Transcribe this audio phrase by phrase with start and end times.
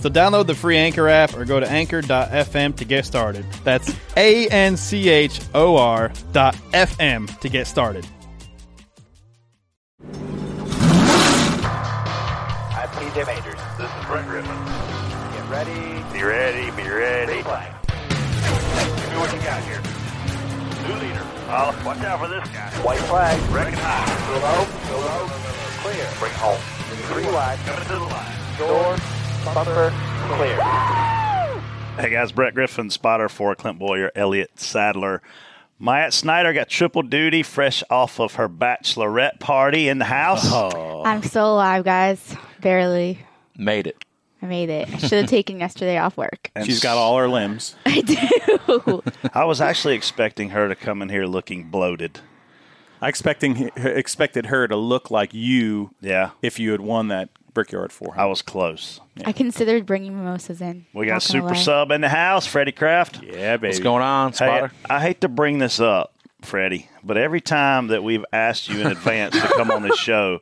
[0.00, 3.44] So download the free Anchor app or go to anchor.fm to get started.
[3.64, 8.06] That's A N C H O R dot FM to get started.
[12.76, 13.58] I'm TJ Majors.
[13.78, 14.54] This is Brett Griffin.
[15.32, 16.04] Get ready.
[16.12, 17.42] Be ready, be ready.
[17.42, 17.72] Flag.
[17.88, 19.80] Give me what you got here.
[20.86, 21.24] New leader.
[21.48, 22.68] Oh, watch out for this guy.
[22.84, 23.40] White flag.
[23.50, 24.06] Wrecking high.
[24.28, 24.66] Go low.
[24.90, 25.26] Go low.
[25.80, 26.06] Clear.
[26.18, 26.60] Bring home.
[27.08, 27.58] Three wide.
[27.60, 28.32] Coming to the line.
[28.58, 28.96] Door.
[29.54, 29.92] Bumper.
[30.28, 30.62] Clear.
[31.98, 35.22] Hey guys, Brett Griffin, spotter for Clint Bowyer, Elliott Sadler.
[35.78, 40.46] Myatt Snyder got triple duty fresh off of her bachelorette party in the house.
[40.50, 41.02] Oh.
[41.04, 42.34] I'm still alive, guys.
[42.60, 43.18] Barely.
[43.56, 44.04] Made it.
[44.42, 44.88] I made it.
[44.92, 46.50] I should have taken yesterday off work.
[46.54, 47.76] And She's got all her limbs.
[47.86, 49.02] I do.
[49.32, 52.20] I was actually expecting her to come in here looking bloated.
[53.00, 57.90] I expecting expected her to look like you Yeah, if you had won that brickyard
[57.90, 58.20] for her.
[58.20, 59.00] I was close.
[59.24, 60.84] I considered bringing mimosas in.
[60.92, 61.54] We got a super lie.
[61.54, 63.22] sub in the house, Freddie Kraft.
[63.22, 63.68] yeah, baby.
[63.68, 64.72] What's going on, Hey, Spotter?
[64.90, 68.88] I hate to bring this up, Freddie, but every time that we've asked you in
[68.88, 70.40] advance to come on this show,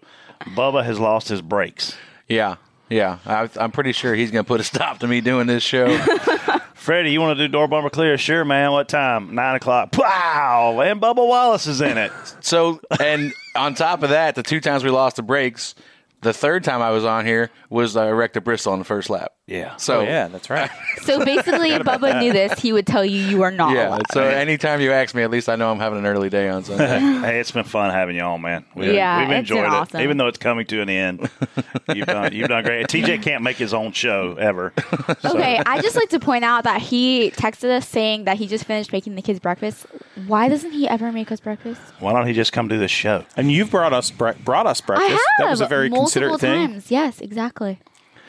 [0.56, 1.96] Bubba has lost his brakes.
[2.28, 2.56] Yeah,
[2.88, 3.18] yeah.
[3.24, 5.96] I, I'm pretty sure he's going to put a stop to me doing this show.
[6.74, 8.18] Freddie, you want to do door bumper clear?
[8.18, 8.72] Sure, man.
[8.72, 9.36] What time?
[9.36, 9.96] Nine o'clock.
[9.96, 10.80] Wow!
[10.84, 12.10] And Bubba Wallace is in it.
[12.40, 15.76] so, and on top of that, the two times we lost the brakes,
[16.24, 18.84] the third time I was on here was uh, I wrecked a Bristol on the
[18.84, 19.32] first lap.
[19.46, 19.76] Yeah.
[19.76, 20.70] So Oh, yeah, that's right.
[21.04, 23.88] So basically, if Bubba knew this, he would tell you you are not Yeah.
[23.90, 24.02] alive.
[24.14, 26.64] So anytime you ask me, at least I know I'm having an early day on
[26.64, 26.98] Sunday.
[26.98, 28.64] Hey, it's been fun having you on, man.
[28.74, 30.00] We, Yeah, we've it's been enjoyed it, awesome.
[30.00, 31.28] even though it's coming to an end.
[31.94, 32.86] You've done, you've done great.
[32.86, 34.72] TJ can't make his own show ever.
[35.20, 38.46] So- Okay, I just like to point out that he texted us saying that he
[38.46, 39.84] just finished making the kids breakfast.
[40.26, 41.82] Why doesn't he ever make us breakfast?
[42.00, 43.26] Why don't he just come do this show?
[43.36, 45.10] and you've brought us bre- brought us breakfast.
[45.10, 45.20] I have.
[45.40, 46.40] That was a very multiple considerate
[46.80, 46.82] thing.
[46.88, 47.78] Yes, exactly.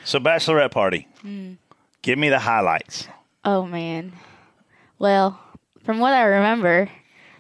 [0.05, 1.07] So, bachelorette party.
[1.21, 1.53] Hmm.
[2.01, 3.07] Give me the highlights.
[3.43, 4.13] Oh man.
[4.99, 5.39] Well,
[5.83, 6.89] from what I remember,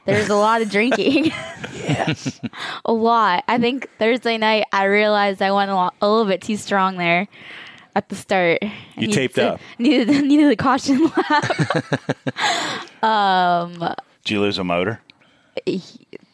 [0.05, 1.25] there's a lot of drinking.
[1.73, 2.41] Yes.
[2.85, 3.43] a lot.
[3.47, 6.97] I think Thursday night I realized I went a, lot, a little bit too strong
[6.97, 7.27] there
[7.95, 8.59] at the start.
[8.63, 9.61] I You taped to- up.
[9.79, 11.11] Needed needed a caution
[13.01, 14.01] lap.
[14.23, 15.01] Did you lose a motor?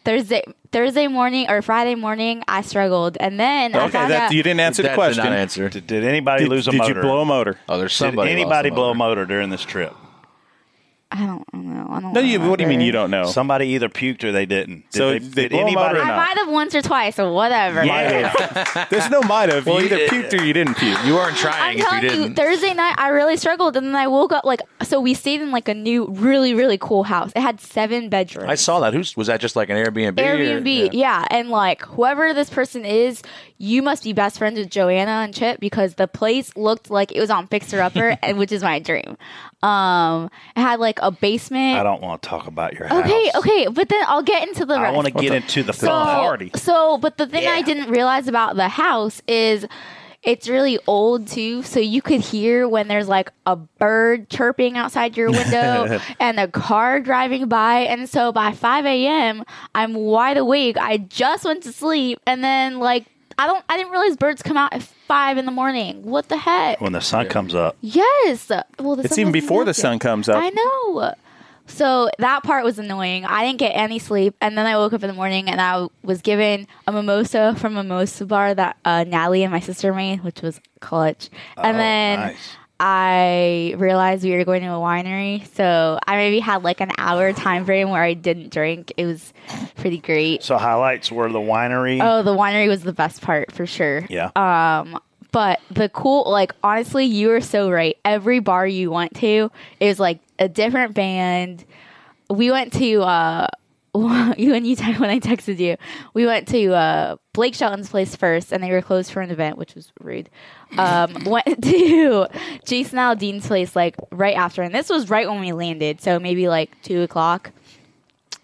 [0.04, 0.42] Thursday
[0.72, 4.42] Thursday morning or Friday morning I struggled, and then I Okay, found that out, you
[4.44, 5.24] didn't answer that the did question.
[5.26, 5.70] not answer.
[5.70, 6.88] Did, did anybody Did, lose a motor?
[6.88, 7.00] did motor?
[7.00, 7.60] you blow a motor?
[7.70, 8.30] Oh, there's somebody.
[8.30, 8.42] Did somebody.
[8.42, 9.22] anybody lost blow a motor.
[9.22, 9.94] motor during this trip?
[11.14, 11.88] I don't know.
[11.90, 12.40] I don't No, you.
[12.40, 13.26] What do you mean you don't know?
[13.26, 14.90] Somebody either puked or they didn't.
[14.92, 15.76] Did So they, they did anybody?
[15.76, 16.16] motor or I not?
[16.18, 17.84] might have once or twice, or whatever.
[17.84, 18.86] Yeah.
[18.90, 19.66] There's no might have.
[19.66, 20.98] Well, you either puked or you didn't puke.
[21.06, 21.78] You weren't trying.
[21.78, 22.36] I'm trying if telling you, didn't.
[22.38, 25.02] Thursday night I really struggled, and then I woke up like so.
[25.02, 27.32] We stayed in like a new, really, really cool house.
[27.36, 28.50] It had seven bedrooms.
[28.50, 28.94] I saw that.
[28.94, 29.42] Who's was that?
[29.42, 30.18] Just like an Airbnb?
[30.18, 31.26] or- Airbnb, yeah.
[31.30, 33.22] and like whoever this person is,
[33.58, 37.20] you must be best friends with Joanna and Chip because the place looked like it
[37.20, 39.18] was on Fixer Upper, and which is my dream.
[39.64, 41.78] Um, it had like a basement.
[41.78, 43.06] I don't want to talk about your house.
[43.06, 44.96] Okay, okay, but then I'll get into the I rest.
[44.96, 46.52] want to get into the so, party.
[46.56, 49.68] So, but the thing I didn't realize about the house is
[50.24, 51.64] it's really old too.
[51.64, 56.48] So you could hear when there's like a bird chirping outside your window and a
[56.48, 57.80] car driving by.
[57.80, 59.44] And so by 5 a.m.,
[59.74, 60.78] I'm wide awake.
[60.78, 62.20] I just went to sleep.
[62.28, 63.06] And then, like,
[63.38, 66.04] I don't, I didn't realize birds come out at 5 in the morning.
[66.04, 66.80] What the heck?
[66.82, 67.76] When the sun comes up.
[67.82, 68.50] Yes.
[68.80, 69.76] Well, the It's sun even before the yet.
[69.76, 70.38] sun comes up.
[70.38, 71.14] I know.
[71.68, 73.24] So that part was annoying.
[73.24, 75.88] I didn't get any sleep, and then I woke up in the morning and I
[76.04, 80.22] was given a mimosa from a mimosa bar that uh, Natalie and my sister made,
[80.24, 81.30] which was clutch.
[81.56, 82.38] And Oh, then nice.
[82.84, 87.32] I realized we were going to a winery, so I maybe had like an hour
[87.32, 88.92] time frame where I didn't drink.
[88.98, 89.34] It was
[89.76, 90.42] pretty great.
[90.42, 92.00] So highlights were the winery.
[92.02, 94.08] Oh, the winery was the best part for sure.
[94.10, 94.32] yeah.
[94.36, 95.00] Um,
[95.32, 97.98] but the cool, like honestly, you were so right.
[98.04, 101.64] Every bar you went to is like a different band.
[102.32, 103.48] We went to uh,
[104.38, 105.76] you and you te- when I texted you,
[106.14, 109.58] we went to uh, Blake Shelton's place first, and they were closed for an event,
[109.58, 110.30] which was rude.
[110.78, 112.28] Um, went to
[112.66, 116.48] Jason Aldean's place like right after, and this was right when we landed, so maybe
[116.48, 117.52] like two o'clock.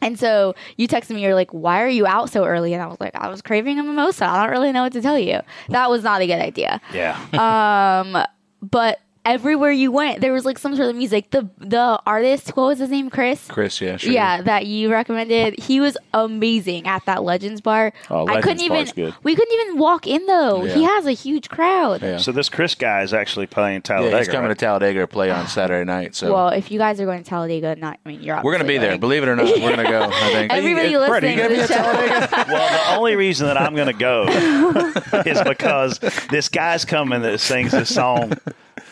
[0.02, 2.88] And so you texted me, you're like, "Why are you out so early?" And I
[2.88, 4.26] was like, "I was craving a mimosa.
[4.26, 5.40] I don't really know what to tell you."
[5.70, 6.82] That was not a good idea.
[6.94, 7.18] Yeah.
[7.34, 8.24] Um,
[8.62, 11.30] but everywhere you went, there was like some sort of music.
[11.32, 13.10] The the artist, what was his name?
[13.10, 13.48] Chris.
[13.48, 14.12] Chris, yeah, sure.
[14.12, 15.60] Yeah, that you recommended.
[15.60, 17.94] He was amazing at that Legends bar.
[18.10, 18.78] Oh, I couldn't Legends even.
[18.78, 19.14] bar's good.
[19.24, 20.64] We couldn't even walk in though.
[20.64, 22.02] He has a huge crowd.
[22.02, 22.18] Yeah.
[22.18, 24.12] So this Chris guy is actually playing Talladega.
[24.12, 24.58] Yeah, he's coming right?
[24.58, 26.16] to Talladega to play on Saturday night.
[26.16, 28.42] So Well, if you guys are going to Talladega, not I mean you're.
[28.42, 28.90] we're gonna be there.
[28.92, 29.00] going.
[29.00, 30.10] Believe it or not, we're gonna go.
[30.12, 30.54] I think.
[30.58, 32.48] Everybody Brett, are listening you to gonna be at show.
[32.48, 34.26] Well, the only reason that I'm going to go
[35.26, 38.34] is because this guy's coming that sings this song.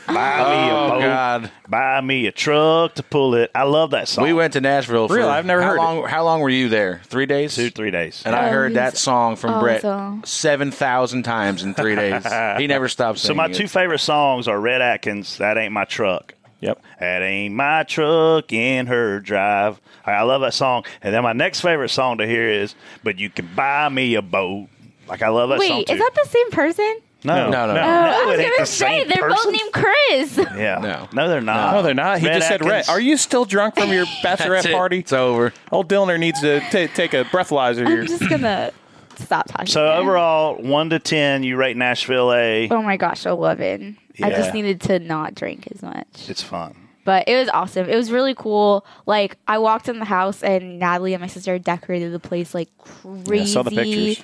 [0.07, 0.99] Buy me a Oh boat.
[1.01, 1.51] God!
[1.67, 3.49] Buy me a truck to pull it.
[3.55, 4.23] I love that song.
[4.23, 5.07] We went to Nashville.
[5.07, 5.29] For, Really?
[5.29, 5.81] I've never how heard it.
[5.81, 7.01] long, How long were you there?
[7.05, 7.55] Three days.
[7.55, 8.21] two, three days.
[8.25, 9.83] And I Oh, heard that he's song from Brett
[10.27, 12.23] seven thousand times in three days.
[12.57, 13.53] he never stopped So my it.
[13.55, 15.37] two favorite songs are Rhett Akins.
[15.39, 16.33] That ain't my truck.
[16.61, 16.81] Yep.
[16.99, 19.79] That ain't my truck in her drive.
[20.05, 20.85] I I love that song.
[21.01, 24.21] And then my next favorite song to hear is "But You Can Buy Me a
[24.21, 24.67] Boat."
[25.07, 25.93] Like I love that song Wait, too.
[25.93, 26.99] is that the same person?
[27.25, 27.81] No, No, no, no.
[27.81, 29.51] Oh, I was gonna the say they're person.
[29.51, 30.37] both named Chris.
[30.57, 31.07] Yeah, No.
[31.13, 31.73] no, they're not.
[31.73, 32.19] No, they're not.
[32.19, 32.87] He Red just said red.
[32.89, 34.99] Are you still drunk from your bachelorette party?
[34.99, 35.53] It's over.
[35.71, 38.01] Old Dillner needs to ta take a breathalyzer here.
[38.01, 38.71] I'm just gonna
[39.17, 39.67] stop talking.
[39.67, 39.93] So now.
[39.97, 42.69] overall, one to ten, you rate Nashville a.
[42.69, 43.97] Oh my gosh, eleven.
[44.21, 44.37] I Yeah.
[44.37, 46.29] just needed to not drink as much.
[46.29, 46.75] It's fun.
[47.03, 47.87] But it was awesome.
[47.89, 48.85] It was really cool.
[49.05, 52.69] Like I walked in the house and Natalie and my sister decorated the place like
[52.79, 53.23] crazy.
[53.35, 54.23] Yeah, I saw the pictures.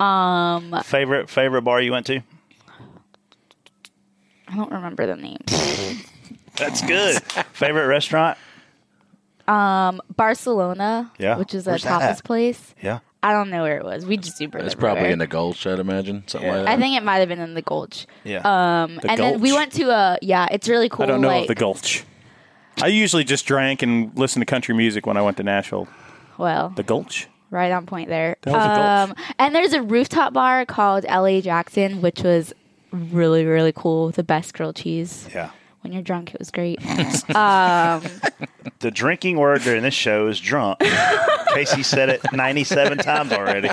[0.00, 2.20] Um, Favorite favorite bar you went to?
[4.54, 5.38] I don't remember the name.
[6.56, 7.20] That's good.
[7.54, 8.38] favorite restaurant?
[9.48, 11.36] Um, Barcelona, Yeah.
[11.36, 12.24] which is a Where's that tapas at?
[12.24, 12.74] place.
[12.80, 13.00] Yeah.
[13.20, 14.06] I don't know where it was.
[14.06, 16.22] We just Ubered It's probably in the Gulch, I'd imagine.
[16.28, 16.56] Something Yeah.
[16.58, 16.72] like that.
[16.72, 18.06] I think it might have been in the Gulch.
[18.22, 18.38] Yeah.
[18.44, 20.46] Um, The and then we went to a yeah.
[20.52, 21.02] It's really cool.
[21.02, 22.04] I don't know like, of the Gulch.
[22.80, 25.88] I usually just drank and listened to country music when I went to Nashville.
[26.38, 27.26] Well, The Gulch.
[27.50, 28.36] right on point there.
[28.42, 29.18] That was a Gulch.
[29.20, 31.40] Um, and there's a rooftop bar called L.A.
[31.40, 32.52] Jackson, which was
[32.94, 34.10] really really cool.
[34.10, 35.28] The best grilled cheese.
[35.34, 35.50] yeah.
[35.84, 36.78] When you're drunk, it was great.
[37.36, 38.02] um,
[38.78, 40.78] The drinking word during this show is drunk.
[41.52, 43.68] Casey said it 97 times already.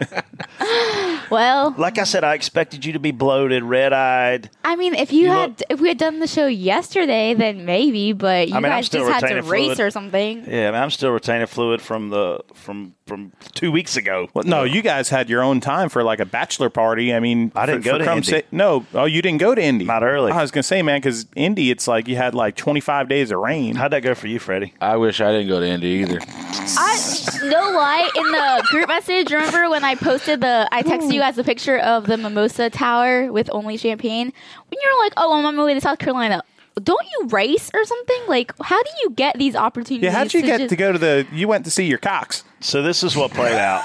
[1.29, 4.49] well, Like I said, I expected you to be bloated, red eyed.
[4.63, 7.65] I mean, if you, You had look- if we had done the show yesterday, then
[7.65, 8.11] maybe.
[8.13, 10.43] But you I mean, guys still just had to retaining race or something.
[10.47, 14.29] Yeah, I mean, I'm still retaining fluid from the from from two weeks ago.
[14.33, 17.13] Well, no, you guys had your own time for like a bachelor party.
[17.13, 18.23] I mean, I didn't for, go for to Indy.
[18.27, 19.85] sake- no, oh, you didn't go to Indy.
[19.85, 20.31] Not early.
[20.31, 23.39] I was gonna say, man, because Indy, it's like you had like 25 days of
[23.39, 23.75] rain.
[23.75, 24.73] How'd that go for you, Freddie?
[24.81, 26.19] I wish I didn't go to Indy either.
[26.21, 26.97] I
[27.43, 29.31] no lie in the group message.
[29.31, 30.67] Remember when I posted the?
[30.71, 34.27] I texted you guys a picture of the Mimosa Tower with only champagne.
[34.67, 36.43] When you're like, "Oh, I'm on my way to South Carolina."
[36.81, 38.21] Don't you race or something?
[38.27, 40.05] Like, how do you get these opportunities?
[40.05, 41.27] yeah, how'd you get just- to go to the?
[41.33, 42.43] You went to see your Cox.
[42.61, 43.83] So this is what played out.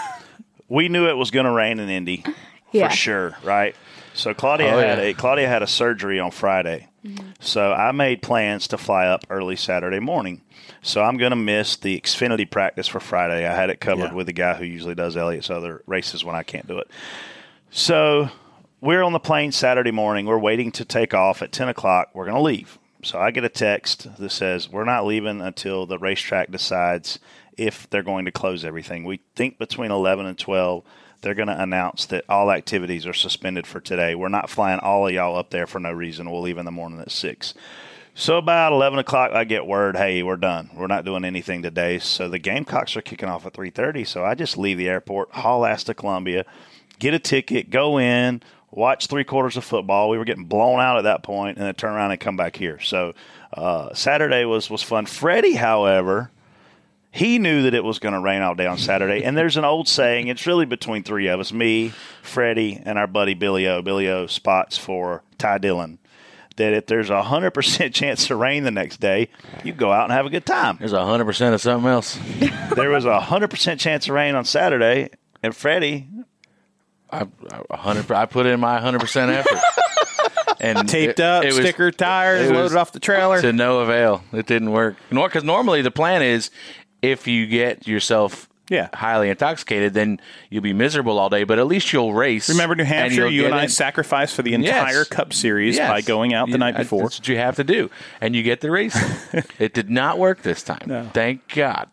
[0.69, 2.25] We knew it was going to rain in Indy
[2.73, 2.89] Yeah.
[2.89, 3.75] for sure, right?
[4.15, 5.05] So Claudia Oh, had yeah.
[5.05, 6.89] a Claudia had a surgery on Friday.
[7.07, 7.29] Mm-hmm.
[7.41, 10.43] So I made plans to fly up early Saturday morning.
[10.83, 13.47] So I'm going to miss the Xfinity practice for Friday.
[13.47, 14.15] I had it covered Yeah.
[14.15, 16.89] with the guy who usually does Elliott's other races when I can't do it.
[17.71, 18.29] So
[18.81, 20.27] we're on the plane Saturday morning.
[20.27, 22.11] We're waiting to take off at 10 o'clock.
[22.15, 22.79] We're going to leave.
[23.03, 27.19] So I get a text that says, We're not leaving until the racetrack decides
[27.57, 29.05] if they're going to close everything.
[29.05, 30.85] We think between 11 and 12,
[31.27, 34.15] they're going to announce that all activities are suspended for today.
[34.15, 36.31] We're not flying all of y'all up there for no reason.
[36.31, 37.53] We'll leave in the morning at 6.
[38.15, 40.71] So about 11 o'clock, I get word, hey, we're done.
[40.73, 41.99] We're not doing anything today.
[41.99, 44.07] So the Gamecocks are kicking off at 3.30.
[44.07, 46.45] So I just leave the airport, haul ass to Columbia,
[47.01, 48.41] get a ticket, go in,
[48.71, 50.09] watch three quarters of football.
[50.09, 52.55] We were getting blown out at that point, and then turn around and come back
[52.55, 52.79] here.
[52.79, 53.15] So
[53.53, 55.07] uh, Saturday was, was fun.
[55.07, 56.31] Freddie, however,
[57.17, 59.25] he knew that it was going to rain all day on Saturday.
[59.25, 61.93] And there's an old saying, it's really between three of us me,
[62.23, 63.81] Freddie, and our buddy Billy O.
[63.83, 65.99] Billy O spots for Ty Dillon.
[66.57, 69.29] That if there's a 100% chance to rain the next day,
[69.65, 70.77] you go out and have a good time.
[70.79, 72.19] There's a hundred percent of something else.
[72.77, 75.09] There was a 100% chance of rain on Saturday,
[75.43, 76.09] and Freddie,
[77.11, 77.27] I,
[77.71, 78.11] I, hundred.
[78.11, 79.61] I put in my hundred percent effort.
[80.59, 83.43] And Taped it- up, it was sticker tires, loaded off the trailer.
[83.43, 84.25] to no avail.
[84.33, 84.97] It didn't work.
[85.11, 86.51] Nor because normally the plan is
[87.11, 88.89] if you get yourself Yeah.
[88.95, 90.21] highly intoxicated, then
[90.51, 91.45] you'll be miserable all day.
[91.45, 92.49] But at least you'll race.
[92.49, 93.23] Remember New Hampshire?
[93.23, 94.61] you'll You and I in- sacrificed for the Yes.
[94.61, 95.89] entire Cup Series Yes.
[95.89, 97.03] by going out the You- night I- before.
[97.05, 98.97] That's what you have to do, and you get the race.
[99.59, 100.83] it did not work this time.
[100.87, 101.09] No.
[101.13, 101.89] Thank God.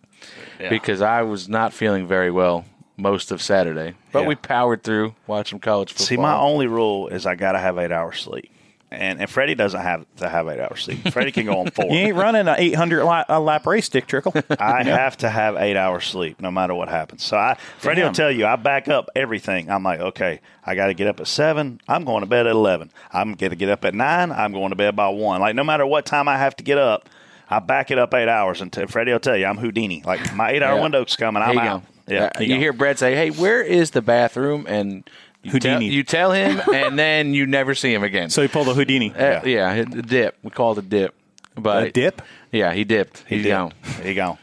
[0.60, 0.70] Yeah.
[0.70, 2.64] because I was not feeling very well
[2.96, 3.96] most of Saturday.
[4.14, 4.28] But Yeah.
[4.30, 6.06] we powered through, watched some college football.
[6.08, 8.50] See, my only rule is I got to have eight hours sleep.
[8.94, 11.12] And, and Freddie doesn't have to have eight hours sleep.
[11.12, 11.86] Freddie can go on four.
[11.92, 14.34] You ain't running an 800 lap, lap race, Dick Trickle.
[14.60, 17.24] I have to have eight hours sleep no matter what happens.
[17.24, 19.70] So I, Freddie will tell you, I back up everything.
[19.70, 21.82] I'm like, okay, I got to get up at seven.
[21.88, 22.92] I'm going to bed at eleven.
[23.12, 24.32] I'm going to get up at nine.
[24.32, 25.42] I'm going to bed by one.
[25.42, 27.10] Like no matter what time I have to get up,
[27.50, 28.62] I back it up eight hours.
[28.62, 30.02] And t- Freddie will tell you, I'm Houdini.
[30.06, 30.82] Like my eight hour Yeah.
[30.84, 31.42] window's coming.
[31.44, 31.82] I'm you out.
[31.82, 31.88] go.
[32.14, 35.10] Yeah, Uh, you hear Brett say, "Hey, where is the bathroom?" And
[35.44, 35.94] you tell, Houdini.
[35.94, 38.30] you tell him, and then you never see him again.
[38.30, 39.12] so he pulled a Houdini.
[39.14, 40.38] Uh, yeah, the dip.
[40.44, 41.14] We call it a dip.
[41.56, 42.22] But a dip?
[42.52, 43.24] Yeah, he dipped.
[43.28, 43.50] he He's did.
[43.52, 43.74] gone.
[44.02, 44.38] He gone.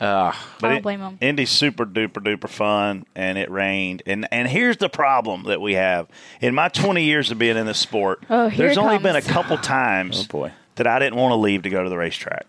[0.00, 1.18] I don't blame him.
[1.20, 4.02] Indy's super duper duper fun, and it rained.
[4.06, 6.08] And and here's the problem that we have
[6.40, 8.24] in my 20 years of being in this sport.
[8.30, 9.02] Oh, here there's it only comes.
[9.02, 10.52] been a couple times Oh, boy.
[10.76, 12.46] that I didn't want to leave to go to the racetrack,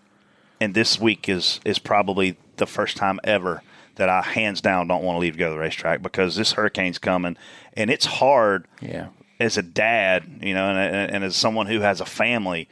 [0.60, 3.62] and this week is is probably the first time ever
[4.02, 6.50] that I hands down don't want to leave to go to the racetrack because this
[6.52, 7.36] hurricane's coming,
[7.74, 9.08] and it's hard Yeah.
[9.38, 12.68] as a dad, you know, and, and, and as someone who has a family,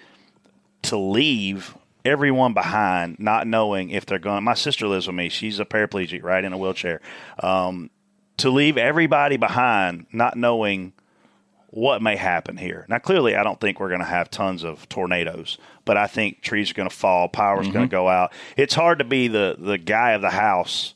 [0.82, 4.42] to leave everyone behind, not knowing if they're going.
[4.42, 7.00] My sister lives with me; she's a paraplegic, right, in a wheelchair.
[7.38, 7.90] Um,
[8.38, 10.94] to leave everybody behind, not knowing
[11.68, 12.84] what may happen here.
[12.88, 16.40] Now, clearly, I don't think we're going to have tons of tornadoes, but I think
[16.42, 18.32] trees are going to fall, power's going to go out.
[18.56, 20.94] It's hard to be the the guy of the house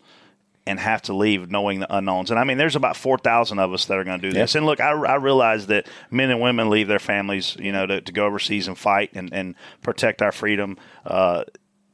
[0.67, 2.31] and have to leave knowing the unknowns.
[2.31, 4.55] And I mean, there's about 4,000 of us that are going to do this.
[4.55, 8.01] And look, I, I realize that men and women leave their families, you know, to,
[8.01, 10.79] to go overseas and fight and, and protect our freedom.
[11.05, 11.45] Uh,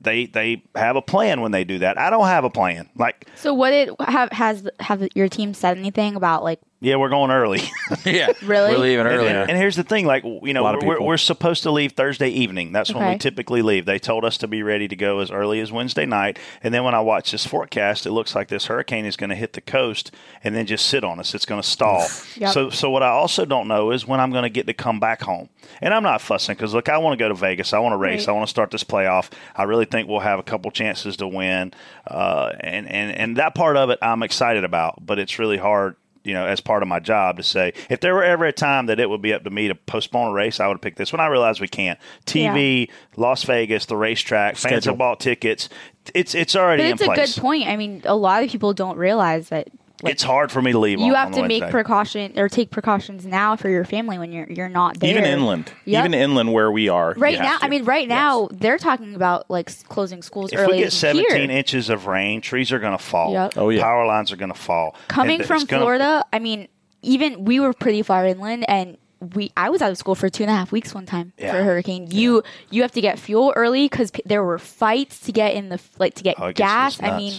[0.01, 1.99] they they have a plan when they do that.
[1.99, 2.89] I don't have a plan.
[2.97, 7.09] Like, So what did have has have your team said anything about like yeah, we're
[7.11, 7.61] going early.
[8.07, 8.73] Yeah, Really?
[8.73, 11.65] We're leaving And- And, here's the thing, like you know, lot of we're, we're supposed
[11.65, 12.73] to leave Thursday evening.
[12.73, 13.85] That's when we typically leave.
[13.85, 16.39] They told us to be ready to go as early as Wednesday night.
[16.63, 19.37] And then when I watch this forecast, it looks like this hurricane is going to
[19.37, 20.13] hit the coast
[20.45, 21.35] and then just sit on us.
[21.35, 22.07] It's going to stall.
[22.37, 22.53] Yep.
[22.55, 25.01] So, so what I also don't know is when I'm going to get to come
[25.01, 25.49] back home.
[25.83, 27.73] And I'm not fussing because look, I want to go to Vegas.
[27.73, 28.21] I want to race.
[28.27, 28.29] Right.
[28.33, 29.31] I want to start this playoff.
[29.57, 31.75] I really think we'll have a couple chances to win.
[32.07, 35.05] Uh, and and and that part of it, I'm excited about.
[35.05, 38.15] But it's really hard you know, as part of my job to say if there
[38.15, 40.61] were ever a time that it would be up to me to postpone a race,
[40.61, 41.21] I would have picked this one.
[41.21, 41.99] I realize we can't.
[42.27, 44.93] TV, Las Vegas, the racetrack, fans Schedule.
[44.93, 45.69] have bought tickets.
[46.15, 47.35] It's it's already But it's in a place.
[47.35, 47.67] good point.
[47.69, 49.69] I mean, a lot of people don't realize that
[50.03, 50.99] like, it's hard for me to leave.
[50.99, 51.71] you on, have on to make Wednesday.
[51.71, 55.11] precaution or take precautions now for your family when you're you're not there.
[55.11, 55.73] Even inland.
[55.85, 56.01] Yep.
[56.07, 57.15] Even inland where we are.
[57.17, 57.59] Right now.
[57.61, 58.09] I mean, right Yes.
[58.09, 61.13] now they're talking about like closing schools If early we get here.
[61.13, 63.33] 17 inches of rain, trees are going to fall.
[63.33, 63.53] Yep.
[63.57, 63.83] Oh, yeah.
[63.83, 64.95] Power lines are going to fall.
[65.09, 66.69] Coming And from it's gonna- Florida, I mean,
[67.03, 68.97] even we were pretty far inland, and
[69.35, 71.53] we I was out of school for two and a half weeks one time Yeah.
[71.53, 72.09] for a hurricane.
[72.11, 75.69] You you have to get fuel early because p- there were fights to get in
[75.69, 77.03] the f- like to get Oh, gas.
[77.03, 77.35] I mean,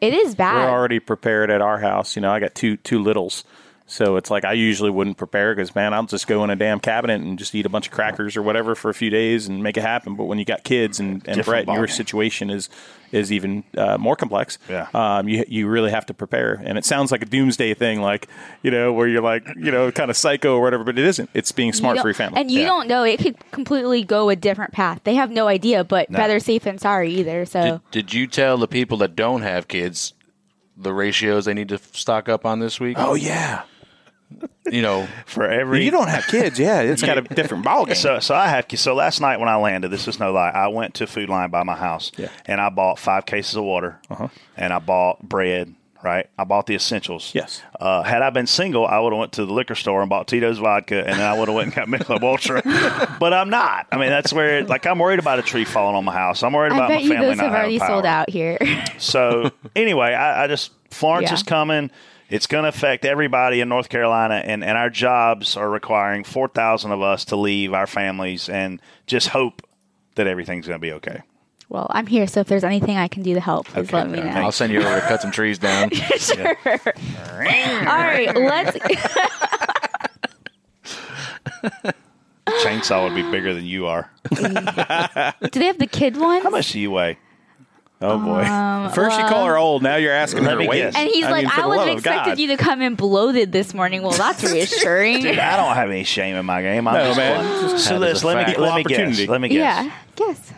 [0.00, 0.56] it is bad.
[0.68, 2.16] We're already prepared at our house.
[2.16, 3.44] You know, I got two two littles.
[3.86, 6.80] So it's like I usually wouldn't prepare because man, I'll just go in a damn
[6.80, 9.62] cabinet and just eat a bunch of crackers or whatever for a few days and
[9.62, 10.16] make it happen.
[10.16, 12.70] But when you got kids and, and Brett, your situation is
[13.12, 14.58] is even uh, more complex.
[14.70, 14.88] Yeah.
[14.94, 18.26] um, you you really have to prepare, and it sounds like a doomsday thing, like
[18.62, 21.28] you know, where you're like you know, kind of psycho or whatever, but it isn't.
[21.34, 22.40] It's being smart don't- for your family.
[22.40, 22.66] And you Yeah.
[22.68, 25.00] don't know; it could completely go a different path.
[25.04, 27.44] They have no idea, but better safe than sorry either.
[27.44, 30.14] So Did, did you tell the people that don't have kids
[30.76, 32.96] the ratios they need to stock up on this week?
[32.98, 33.62] oh yeah,
[34.70, 37.96] You know, for every you don't have kids, yeah, it's got a different ballgame.
[37.96, 38.66] So, so I have.
[38.76, 40.50] So last night when I landed, this is no lie.
[40.50, 42.28] I went to Food Lion by my house, Yeah.
[42.46, 44.28] and I bought five cases of water, Uh-huh.
[44.56, 45.74] and I bought bread.
[46.02, 47.30] Right, I bought the essentials.
[47.34, 47.62] Yes.
[47.80, 50.28] Uh, had I been single, I would have went to the liquor store and bought
[50.28, 52.60] Tito's vodka, and then I would have went and got Michelob Ultra.
[53.18, 53.86] but I'm not.
[53.90, 56.42] I mean, that's where it, like I'm worried about a tree falling on my house.
[56.42, 57.88] I'm worried I about bet my you family those not have already power.
[57.88, 58.58] sold out here.
[58.98, 61.34] So anyway, I, I just Florence Yeah.
[61.36, 61.90] is coming.
[62.30, 66.48] It's going to affect everybody in North Carolina, and, and our jobs are requiring four
[66.48, 69.62] thousand of us to leave our families and just hope
[70.14, 71.22] that everything's going to be okay.
[71.68, 74.10] well, I'm here, so if there's anything I can do to help, please Okay, let
[74.10, 74.30] me all know.
[74.42, 75.90] I'll send you over to cut some trees down.
[76.16, 76.56] sure.
[76.66, 78.78] All right, let's.
[82.46, 84.10] Chainsaw would be bigger than you are.
[84.30, 86.42] do they have the kid one?
[86.42, 87.18] How much do you weigh?
[88.04, 90.78] Oh boy, first you call her old, now you're asking her me weight.
[90.78, 90.94] guess.
[90.96, 92.14] And he's I like, mean, I the would have of God.
[92.16, 94.02] expected you to come in bloated this morning.
[94.02, 95.22] Well, that's reassuring.
[95.22, 96.86] Dude, I don't have any shame in my game.
[96.86, 97.44] I'm No, just man.
[97.62, 97.70] fun.
[97.70, 98.58] Just So that is this, let me fact.
[98.58, 99.28] let me guess.
[99.28, 99.84] Let me guess.
[99.84, 100.52] yeah, guess.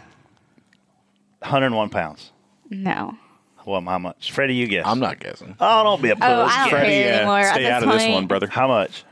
[1.41, 2.33] 101 pounds.
[2.71, 3.17] No.
[3.65, 4.31] Well, how much?
[4.33, 4.85] Freddie, you guess.
[4.87, 5.57] I'm not guessing.
[5.61, 6.25] Oh, don't be a puss.
[6.29, 7.39] Oh, I don't Freddie, care uh, anymore.
[7.41, 8.47] at stay this out of this one, brother.
[8.47, 9.05] How much?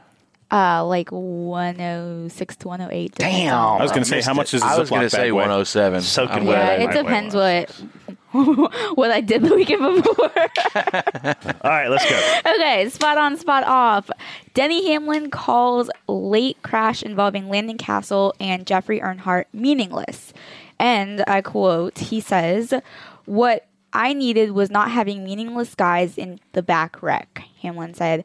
[0.52, 3.14] Uh, like 106 to 108.
[3.16, 3.54] Damn.
[3.56, 5.32] I was going to say, how much is a I was Ziploc going to say
[5.32, 6.02] 107.
[6.02, 6.80] Soaking I'm wet.
[6.80, 7.82] Yeah, it depends what
[8.94, 10.24] what I did the weekend before.
[11.62, 12.54] All right, let's go.
[12.56, 14.10] okay, spot on, spot off.
[14.54, 20.32] Denny Hamlin calls late crash involving Landon Cassill and Jeffrey Earnhardt meaningless.
[20.80, 22.74] And I quote, he says,
[23.24, 27.42] What I needed was not having meaningless guys in the back wreck.
[27.62, 28.24] Hamlin said,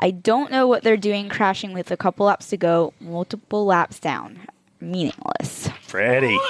[0.00, 4.00] I don't know what they're doing crashing with a couple laps to go, multiple laps
[4.00, 4.48] down.
[4.80, 5.68] Meaningless.
[5.80, 6.40] Freddie.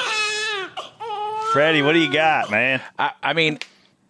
[1.55, 2.83] Freddie, what do you got, man?
[2.99, 3.61] I, I mean,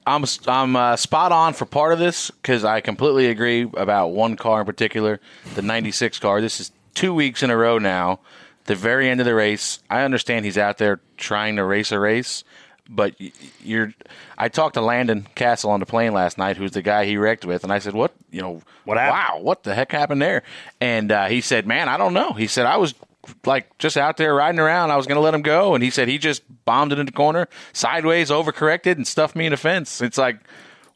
[0.07, 4.37] I'm I'm uh, spot on for part of this because I completely agree about one
[4.37, 5.21] car in particular,
[5.55, 6.41] the '96 car.
[6.41, 8.21] This is two weeks in a row now.
[8.65, 11.99] The very end of the race, I understand he's out there trying to race a
[11.99, 12.45] race,
[12.89, 13.15] but
[13.63, 13.93] you're.
[14.39, 17.45] I talked to Landon Cassill on the plane last night, who's the guy he wrecked
[17.45, 18.15] with, and I said, "What?
[18.31, 20.45] You know, What happened?" Wow, what the heck happened there?"
[20.81, 22.95] And uh, he said, "Man, I don't know." He said, "I was."
[23.45, 25.91] Like just out there riding around, I was going to let him go, and he
[25.91, 29.57] said he just bombed it in the corner, sideways, overcorrected, and stuffed me in a
[29.57, 30.01] fence.
[30.01, 30.39] It's like,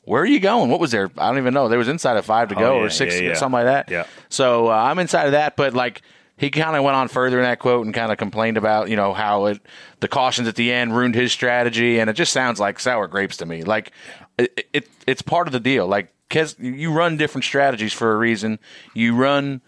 [0.05, 0.71] where are you going?
[0.71, 1.11] What was there?
[1.19, 1.69] I don't even know.
[1.69, 3.35] There was inside of five to go Oh, yeah, or six, yeah, yeah.
[3.35, 3.91] something like that.
[3.91, 4.07] Yeah.
[4.31, 6.03] So uh, I'm inside of that, but like
[6.39, 8.97] he kind of went on further in that quote and kind of complained about you
[8.97, 9.61] know how it
[10.01, 13.37] the cautions at the end ruined his strategy, and it just sounds like sour grapes
[13.39, 13.65] to me.
[13.65, 13.93] Like
[14.39, 15.87] it, it it's part of the deal.
[15.87, 18.59] Like because you run different strategies for a reason.
[18.95, 19.61] You run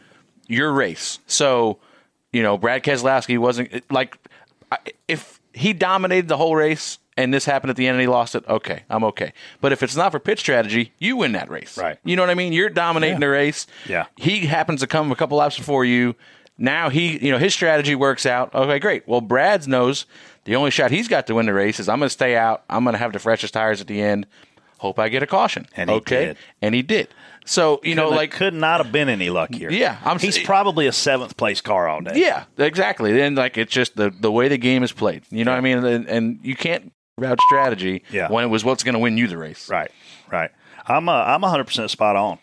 [0.46, 1.78] your race, so
[2.32, 4.18] you know Brad Keselowski wasn't like
[5.08, 6.98] if he dominated the whole race.
[7.16, 8.44] And this happened at the end, and he lost it.
[8.48, 9.34] Okay, I'm okay.
[9.60, 11.76] But if it's not for pit strategy, you win that race.
[11.76, 11.98] Right.
[12.02, 12.54] You know what I mean?
[12.54, 13.66] You're dominating the race.
[13.86, 14.06] Yeah.
[14.16, 16.14] He happens to come a couple laps before you.
[16.56, 18.54] Now he, you know, his strategy works out.
[18.54, 19.06] Okay, great.
[19.06, 20.06] Well, Brad's knows
[20.44, 22.64] the only shot he's got to win the race is I'm going to stay out.
[22.70, 24.26] I'm going to have the freshest tires at the end.
[24.78, 25.66] Hope I get a caution.
[25.76, 26.36] And he okay, did.
[26.62, 27.08] and he did.
[27.46, 29.70] So you know, Couldn't- like could not have been any luckier.
[29.70, 32.12] Yeah, I'm he's s- probably a seventh place car all day.
[32.14, 33.12] yeah, exactly.
[33.12, 35.22] Then like it's just the the way the game is played.
[35.30, 35.84] You know what I mean?
[35.84, 38.30] And, and you can't about strategy Yeah.
[38.30, 39.68] when it was what's going to win you the race.
[39.68, 39.90] Right,
[40.30, 40.50] right.
[40.86, 42.38] I'm uh, I'm 100 percent spot on.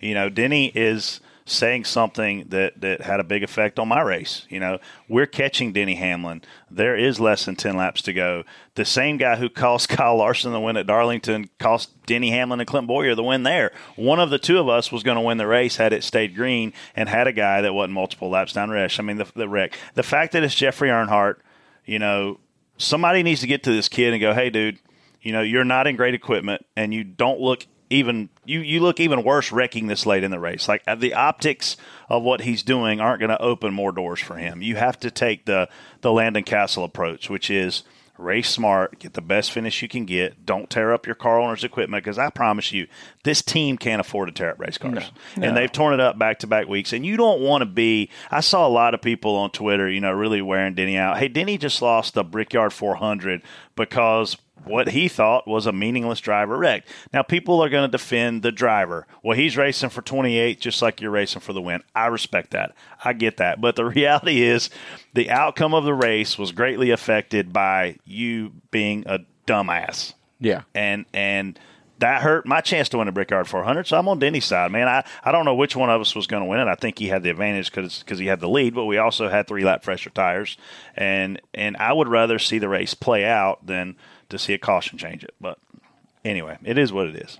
[0.00, 4.46] You know, Denny is saying something that that had a big effect on my race.
[4.48, 6.42] You know, we're catching Denny Hamlin.
[6.70, 8.44] There is less than 10 laps to go.
[8.74, 12.68] The same guy who cost Kyle Larson the win at Darlington cost Denny Hamlin and
[12.68, 13.72] Clint Bowyer the win there.
[13.96, 16.34] One of the two of us was going to win the race had it stayed
[16.34, 18.98] green and had a guy that wasn't multiple laps down wreck.
[18.98, 19.78] I mean, the, the wreck.
[19.94, 21.36] The fact that it's Jeffrey Earnhardt,
[21.84, 22.38] you know,
[22.78, 24.78] somebody needs to get to this kid and go, hey, dude,
[25.20, 29.00] you know, you're not in great equipment and you don't look even you you look
[29.00, 30.68] even worse wrecking this late in the race.
[30.68, 31.76] Like uh, the optics
[32.08, 34.62] of what he's doing aren't going to open more doors for him.
[34.62, 35.68] You have to take the
[36.00, 37.84] the Landon Cassill approach, which is
[38.18, 40.46] race smart, get the best finish you can get.
[40.46, 42.86] Don't tear up your car owner's equipment because I promise you,
[43.24, 46.40] this team can't afford to tear up race cars, and they've torn it up back
[46.40, 46.92] to back weeks.
[46.92, 48.10] And you don't want to be.
[48.30, 51.18] I saw a lot of people on Twitter, you know, really wearing Denny out.
[51.18, 53.42] Hey, Denny just lost the Brickyard 400
[53.76, 56.86] because what he thought was a meaningless driver wreck.
[57.12, 59.06] Now, people are going to defend the driver.
[59.22, 61.82] Well, he's racing for 28 just like you're racing for the win.
[61.94, 62.74] I respect that.
[63.04, 63.60] I get that.
[63.60, 64.70] But the reality is,
[65.14, 70.14] the outcome of the race was greatly affected by you being a dumbass.
[70.40, 70.62] Yeah.
[70.74, 71.58] And, and,
[72.02, 73.86] that hurt my chance to win a Brickyard 400.
[73.86, 74.88] So I'm on Denny's side, man.
[74.88, 76.66] I, I don't know which one of us was going to win it.
[76.66, 79.46] I think he had the advantage because he had the lead, but we also had
[79.46, 80.58] three lap fresher tires,
[80.96, 83.94] and and I would rather see the race play out than
[84.32, 85.34] to see a caution change it.
[85.40, 85.58] But
[86.24, 87.38] anyway, it is what it is.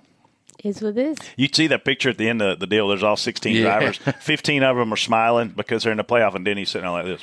[0.65, 1.19] Is what it is.
[1.37, 2.87] You see that picture at the end of the deal.
[2.89, 3.63] There's all 16 Yeah.
[3.65, 3.97] drivers.
[4.21, 7.05] 15 of them are smiling because they're in the playoff, and Denny's sitting there like
[7.07, 7.23] this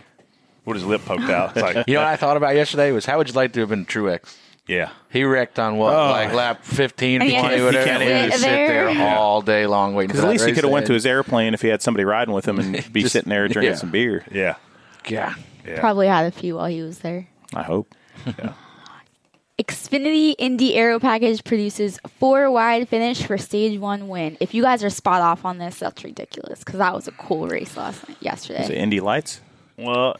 [0.65, 1.55] with his lip poked out.
[1.55, 3.61] It's like, You know what I thought about yesterday was how would you like to
[3.61, 4.35] have been Truex?
[4.67, 4.89] yeah.
[5.09, 6.09] He wrecked on what, Oh.
[6.11, 7.83] like lap 15, And he 20, can't- whatever.
[7.85, 9.07] he can't and he sit there There.
[9.17, 11.61] all day long waiting Because at least he could have went to his airplane if
[11.61, 13.77] he had somebody riding with him and be Just- sitting there drinking yeah.
[13.77, 14.25] some beer.
[14.31, 14.55] Yeah.
[15.07, 15.33] Yeah.
[15.65, 15.79] Yeah.
[15.79, 17.27] Probably had a few while he was there.
[17.55, 17.95] I hope.
[19.59, 24.37] Xfinity Indy Aero Package produces four wide finish for stage one win.
[24.39, 27.45] If you guys are spot off on this, that's ridiculous because that was a cool
[27.45, 28.77] race last night, Is it.
[28.77, 29.41] Indy Lights?
[29.77, 30.15] Well,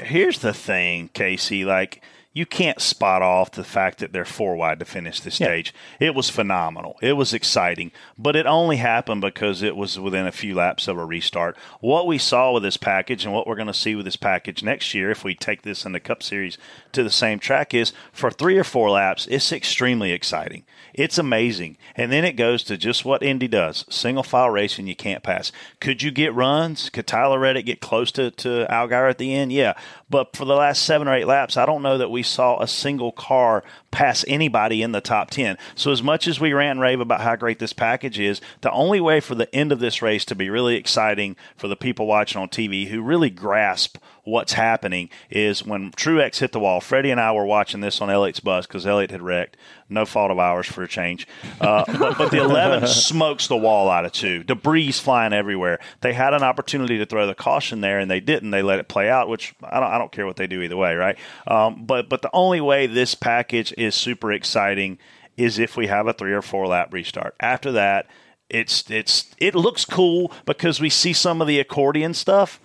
[0.00, 1.64] here's the thing, Casey.
[1.64, 2.02] Like,
[2.34, 5.46] you can't spot off the fact that they're four wide to finish this Yeah.
[5.46, 5.72] stage.
[6.00, 6.98] It was phenomenal.
[7.00, 10.98] It was exciting, but it only happened because it was within a few laps of
[10.98, 11.56] a restart.
[11.80, 14.62] What we saw with this package and what we're going to see with this package
[14.64, 16.58] next year, if we take this in the Cup Series
[16.92, 20.64] to the same track, is for three or four laps, it's extremely exciting.
[20.94, 21.76] It's amazing.
[21.96, 25.50] And then it goes to just what Indy does single file racing, you can't pass.
[25.80, 26.88] Could you get runs?
[26.88, 29.52] Could Tyler Reddick get close to, to Allgaier at the end?
[29.52, 29.74] Yeah.
[30.08, 32.68] But for the last seven or eight laps, I don't know that we saw a
[32.68, 35.56] single car pass anybody in the top 10.
[35.76, 38.72] So, as much as we rant and rave about how great this package is, the
[38.72, 42.06] only way for the end of this race to be really exciting for the people
[42.06, 46.80] watching on TV who really grasp what's happening is when Truex hit the wall.
[46.80, 49.56] Freddie and I were watching this on Elliott's bus because Elliott had wrecked.
[49.88, 51.28] No fault of ours for a change.
[51.60, 54.42] Uh, but, but the 11 smokes the wall out of two.
[54.42, 55.78] Debris flying everywhere.
[56.00, 58.50] They had an opportunity to throw the caution there, and they didn't.
[58.50, 60.76] They let it play out, which I don't, I don't care what they do either
[60.76, 61.16] way, right?
[61.46, 64.98] Um, but but the only way this package is super exciting
[65.36, 67.34] is if we have a three or four lap restart.
[67.40, 68.06] After that,
[68.48, 72.60] it's it's it looks cool because we see some of the accordion stuff,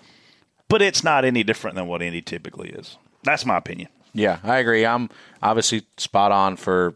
[0.68, 2.98] but it's not any different than what Indy typically is.
[3.24, 3.90] That's my opinion.
[4.14, 4.86] Yeah, I agree.
[4.86, 5.10] I'm
[5.42, 6.96] obviously spot on for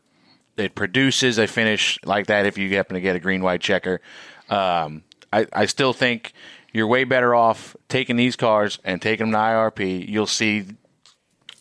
[0.58, 4.02] it produces a finish like that if you happen to get a green white checker.
[4.50, 6.34] Um, I, I still think
[6.72, 10.08] you're way better off taking these cars and taking them to IRP.
[10.08, 10.66] You'll see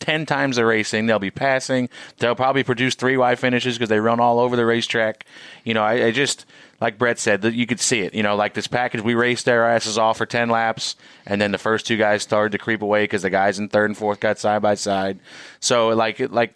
[0.03, 1.07] 10 times the racing.
[1.07, 1.88] They'll be passing.
[2.19, 5.25] They'll probably produce three Y finishes because they run all over the racetrack.
[5.62, 6.45] You know, I, I just,
[6.81, 8.12] like Brett said, that you could see it.
[8.12, 11.53] You know, like this package, we raced our asses off for 10 laps, and then
[11.53, 14.19] the first two guys started to creep away because the guys in third and fourth
[14.19, 15.21] got side by side.
[15.61, 16.55] So, like, like,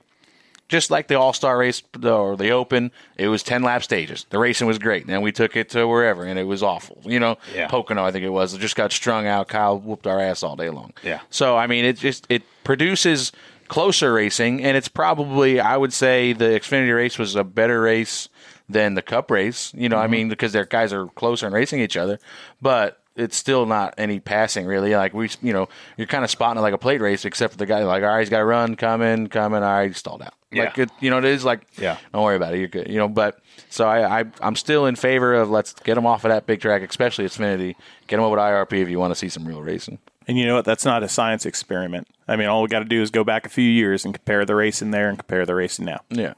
[0.69, 4.27] just like the All Star race or the Open, it was ten lap stages.
[4.31, 5.07] The racing was great.
[5.07, 7.01] Then we took it to wherever, and it was awful.
[7.05, 7.69] You know, Yeah.
[7.69, 8.55] Pocono, I think it was.
[8.55, 9.49] It just got strung out.
[9.49, 10.93] Kyle whooped our ass all day long.
[11.03, 11.21] Yeah.
[11.31, 13.33] So I mean, it just it produces
[13.69, 18.29] closer racing, and it's probably I would say the Xfinity race was a better race
[18.69, 19.73] than the Cup race.
[19.75, 20.13] You know, I mm-hmm.
[20.13, 22.19] mean, because their guys are closer and racing each other,
[22.61, 23.01] but.
[23.17, 24.95] It's still not any passing really.
[24.95, 27.59] Like we, you know, you're kind of spotting it like a plate race, except for
[27.59, 30.35] the guy like, all right, he's got to run, coming, coming, all right, stalled out.
[30.53, 30.85] Like Yeah.
[30.85, 31.97] it, you know, it is like, Yeah.
[32.13, 32.89] don't worry about it, you're good.
[32.89, 33.39] You know, but
[33.71, 36.61] so I, I, I'm still in favor of let's get them off of that big
[36.61, 37.75] track, especially Xfinity.
[38.07, 39.99] Get them over to IRP if you want to see some real racing.
[40.29, 40.65] And you know what?
[40.65, 42.09] That's not a science experiment.
[42.29, 44.45] I mean, all we got to do is go back a few years and compare
[44.45, 46.01] the racing there and compare the racing now.
[46.11, 46.35] Yeah.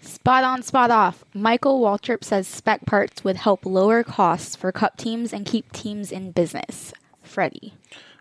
[0.00, 1.24] Spot on, spot off.
[1.34, 6.12] Michael Waltrip says spec parts would help lower costs for cup teams and keep teams
[6.12, 6.92] in business.
[7.22, 7.74] Freddie.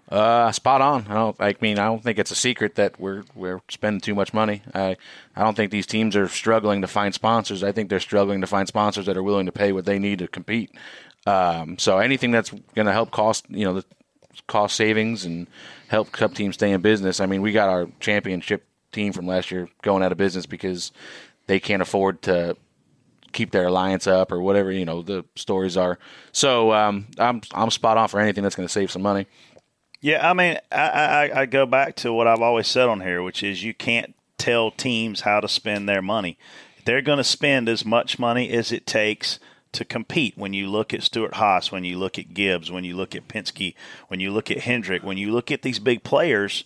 [0.09, 1.05] Uh, spot on.
[1.09, 1.35] I don't.
[1.39, 4.61] I mean, I don't think it's a secret that we're we're spending too much money.
[4.73, 4.95] I
[5.35, 7.61] I don't think these teams are struggling to find sponsors.
[7.61, 10.19] I think they're struggling to find sponsors that are willing to pay what they need
[10.19, 10.71] to compete.
[11.25, 13.85] Um, so anything that's going to help cost you know the
[14.47, 15.45] cost savings and
[15.89, 17.19] help cup teams stay in business.
[17.19, 20.93] I mean, we got our championship team from last year going out of business because
[21.47, 22.55] they can't afford to
[23.33, 25.99] keep their alliance up or whatever you know the stories are.
[26.31, 29.27] So um, I'm I'm spot on for anything that's going to save some money.
[29.99, 33.23] Yeah, I mean, I, I, I go back to what I've always said on here,
[33.23, 36.37] which is you can't tell teams how to spend their money.
[36.85, 39.39] They're going to spend as much money as it takes
[39.71, 40.37] to compete.
[40.37, 43.73] When you look at Stewart-Haas, when you look at Gibbs, when you look at Penske,
[44.07, 46.63] when you look at Hendrick, when you look at these big players,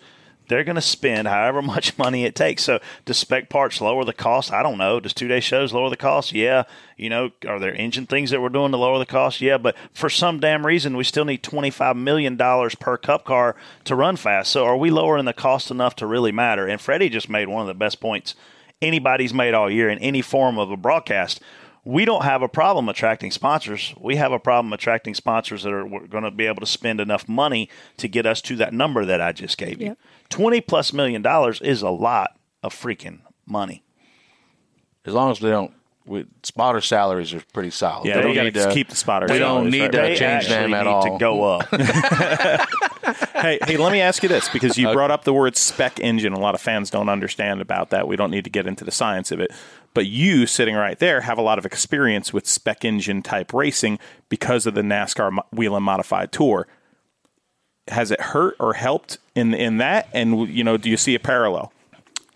[0.51, 2.63] they're going to spend however much money it takes.
[2.63, 4.51] So, does spec parts lower the cost?
[4.51, 4.99] I don't know.
[4.99, 6.33] Does two day shows lower the cost?
[6.33, 6.63] Yeah.
[6.97, 9.41] You know, are there engine things that we're doing to lower the cost?
[9.41, 9.57] Yeah.
[9.57, 14.17] But for some damn reason, we still need $25 million per cup car to run
[14.17, 14.51] fast.
[14.51, 16.67] So, are we lowering the cost enough to really matter?
[16.67, 18.35] And Freddie just made one of the best points
[18.81, 21.41] anybody's made all year in any form of a broadcast.
[21.83, 23.93] We don't have a problem attracting sponsors.
[23.99, 27.27] We have a problem attracting sponsors that are going to be able to spend enough
[27.27, 29.97] money to get us to that number that I just gave you.
[30.31, 33.83] 20 plus million dollars is a lot of freaking money.
[35.05, 35.71] as long as they don't.
[36.03, 38.07] We, spotter salaries are pretty solid.
[38.07, 39.29] Yeah, They they don't got need to to keep the spotters.
[39.29, 39.91] we don't need right?
[39.91, 41.03] to They change them at need all.
[41.03, 41.69] to go up.
[43.35, 45.99] hey, hey, let me ask you this because you uh, brought up the word spec
[45.99, 46.33] engine.
[46.33, 48.07] A lot of fans don't understand about that.
[48.07, 49.51] We don't need to get into the science of it.
[49.93, 53.99] But you, sitting right there, have a lot of experience with spec engine type racing
[54.29, 56.67] because of the NASCAR Mo- Whelen Modified Tour.
[57.91, 60.09] Has it hurt or helped in in that?
[60.13, 61.71] And you know, do you see a parallel?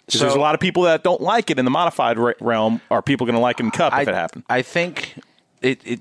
[0.05, 2.79] Because there's a lot of people that don't like it in the modified realm.
[2.91, 4.43] Are people going to like it in Cup if it happened?
[4.47, 5.15] I think
[5.61, 5.99] it, it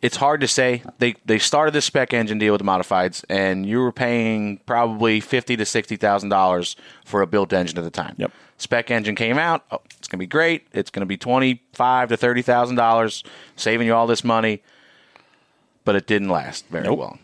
[0.00, 0.82] it's hard to say.
[0.98, 5.20] They they started this spec engine deal with the modifieds, and you were paying probably
[5.20, 8.14] fifty to sixty thousand dollars for a built engine at the time.
[8.16, 8.32] Yep.
[8.56, 9.64] Spec engine came out.
[9.70, 10.66] Oh, it's gonna be great.
[10.72, 13.22] It's gonna be twenty five to thirty thousand dollars,
[13.56, 14.62] saving you all this money.
[15.84, 16.98] But it didn't last very Nope.
[16.98, 17.18] well,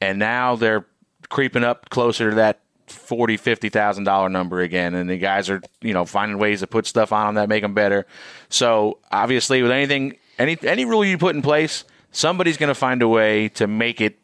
[0.00, 0.84] and now they're
[1.28, 5.62] creeping up closer to that forty, fifty thousand dollar number again, and the guys are
[5.80, 8.06] you know finding ways to put stuff on them that make them better.
[8.48, 13.02] So obviously, with anything, any any rule you put in place, somebody's going to find
[13.02, 14.18] a way to make it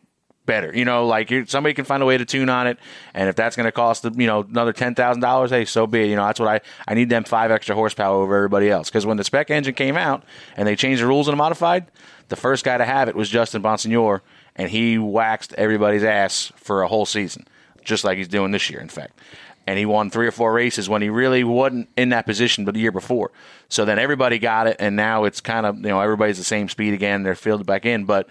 [0.46, 0.72] better.
[0.74, 2.78] You know, like somebody can find a way to tune on it,
[3.14, 6.02] and if that's going to cost you know another ten thousand dollars, hey, so be
[6.02, 6.06] it.
[6.08, 9.06] You know, that's what I I need them five extra horsepower over everybody else because
[9.06, 10.24] when the spec engine came out
[10.56, 11.86] and they changed the rules the modified,
[12.28, 14.20] the first guy to have it was Justin Bonsignore,
[14.60, 17.46] and he waxed everybody's ass for a whole season,
[17.82, 19.18] just like he's doing this year, in fact.
[19.66, 22.74] and he won three or four races when he really wasn't in that position but
[22.74, 23.30] the year before.
[23.68, 26.68] So then everybody got it, and now it's kind of you know everybody's the same
[26.68, 27.22] speed again.
[27.22, 28.28] They're fielded back in, but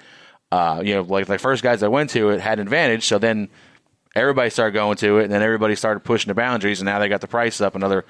[0.52, 3.06] uh, you know like the first guys that went to it had an advantage.
[3.06, 3.50] So then
[4.16, 7.10] everybody started going to it, and then everybody started pushing the boundaries, and now they
[7.10, 8.06] got the price up another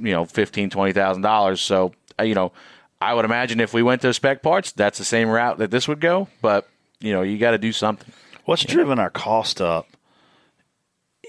[0.00, 1.60] you know fifteen twenty thousand dollars.
[1.60, 2.52] So uh, you know
[3.00, 5.86] I would imagine if we went to spec parts, that's the same route that this
[5.88, 6.28] would go.
[6.42, 6.68] But
[7.00, 8.12] you know you got to do something.
[8.44, 9.86] What's driven our cost up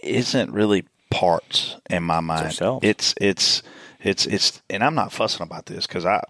[0.04, 2.46] isn't really parts in my mind.
[2.46, 2.86] ourselves.
[2.86, 3.64] It's it's
[4.00, 6.24] it's it's, and I'm not fussing about this because I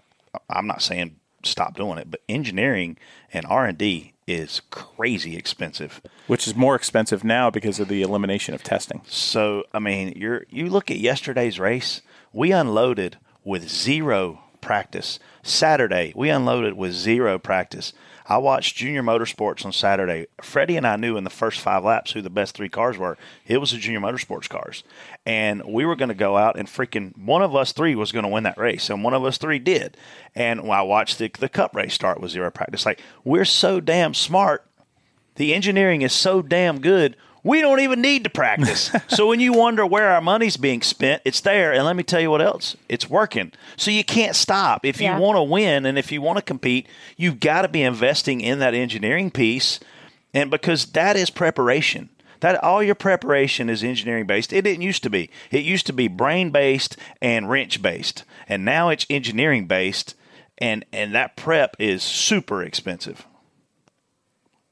[0.50, 2.98] I'm not saying stop doing it, but engineering
[3.32, 6.00] and R and D is crazy expensive.
[6.26, 9.00] which is more expensive now because of the elimination of testing.
[9.06, 12.02] So I mean, you're you look at yesterday's race.
[12.32, 15.18] We unloaded with zero practice.
[15.42, 17.92] Saturday we unloaded with zero practice.
[18.26, 20.26] I watched Junior Motorsports on Saturday.
[20.40, 23.18] Freddie and I knew in the first five laps who the best three cars were.
[23.46, 24.84] It was the Junior Motorsports cars,
[25.26, 28.24] and we were going to go out and freaking one of us three was going
[28.24, 29.96] to win that race, and one of us three did.
[30.34, 32.86] And I watched the the Cup race start with zero practice.
[32.86, 34.66] Like we're so damn smart
[35.36, 37.16] the engineering is so damn good.
[37.44, 38.90] We don't even need to practice.
[39.08, 41.72] so when you wonder where our money's being spent, it's there.
[41.72, 42.76] And let me tell you what else.
[42.88, 43.52] It's working.
[43.76, 44.84] So you can't stop.
[44.84, 47.82] If you want to win and if you want to compete, you've got to be
[47.82, 49.80] investing in that engineering piece.
[50.32, 52.10] And because that is preparation.
[52.40, 54.52] That all your preparation is engineering based.
[54.52, 55.30] It didn't used to be.
[55.50, 58.24] It used to be brain based and wrench based.
[58.48, 60.14] And now it's engineering based
[60.62, 63.26] and and that prep is super expensive.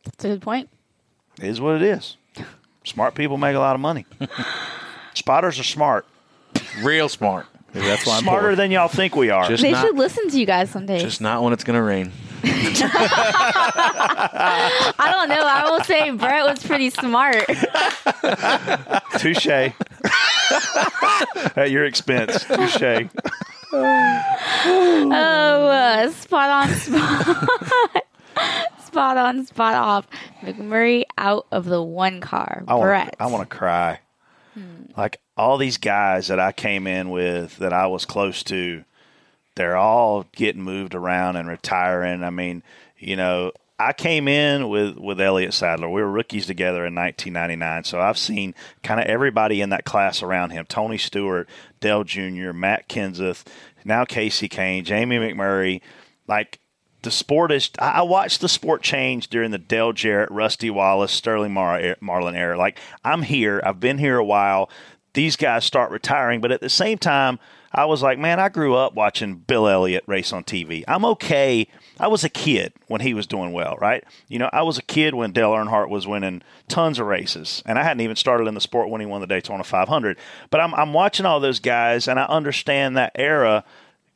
[0.04, 0.70] That's a good point.
[1.38, 2.16] It is what it is.
[2.84, 4.06] Smart people make a lot of money.
[5.14, 6.06] Spotters are smart.
[6.82, 7.46] Real smart.
[7.74, 8.56] Maybe that's why I'm Smarter poor.
[8.56, 9.46] than y'all think we are.
[9.48, 11.00] Just They not, should listen to you guys someday.
[11.00, 12.10] just not when it's gonna rain.
[12.42, 12.48] I
[15.12, 15.46] don't know.
[15.46, 17.44] I will say Brett was pretty smart.
[19.18, 19.46] Touche.
[21.56, 22.44] At your expense.
[22.44, 23.06] Touche.
[23.72, 27.99] Oh, uh, spot on, spot,
[28.90, 30.06] spot on, spot off.
[30.42, 32.64] McMurray out of the one car.
[32.66, 33.16] I Brett.
[33.18, 34.00] I want to cry.
[34.96, 38.84] Like all these guys that I came in with that I was close to,
[39.54, 42.22] they're all getting moved around and retiring.
[42.22, 42.62] I mean,
[42.98, 45.88] you know, I came in with with Elliott Sadler.
[45.88, 50.22] We were rookies together in 1999, so I've seen kind of everybody in that class
[50.22, 51.48] around him: Tony Stewart,
[51.80, 53.44] Dale Jr., Matt Kenseth,
[53.84, 55.80] now Kasey Kahne, Jamie McMurray.
[56.26, 56.59] Like
[57.02, 57.70] the sport is.
[57.78, 62.34] I watched the sport change during the Dale Jarrett, Rusty Wallace, Sterling Mar- er, Marlin
[62.34, 62.56] era.
[62.56, 63.62] Like I'm here.
[63.64, 64.70] I've been here a while.
[65.12, 67.40] These guys start retiring, but at the same time,
[67.72, 70.82] I was like, man, I grew up watching Bill Elliott race on TV.
[70.88, 71.68] I'm okay.
[72.00, 74.02] I was a kid when he was doing well, right?
[74.28, 77.78] You know, I was a kid when Dale Earnhardt was winning tons of races, and
[77.78, 80.18] I hadn't even started in the sport when he won the Daytona 500.
[80.50, 83.64] But I'm, I'm watching all those guys, and I understand that era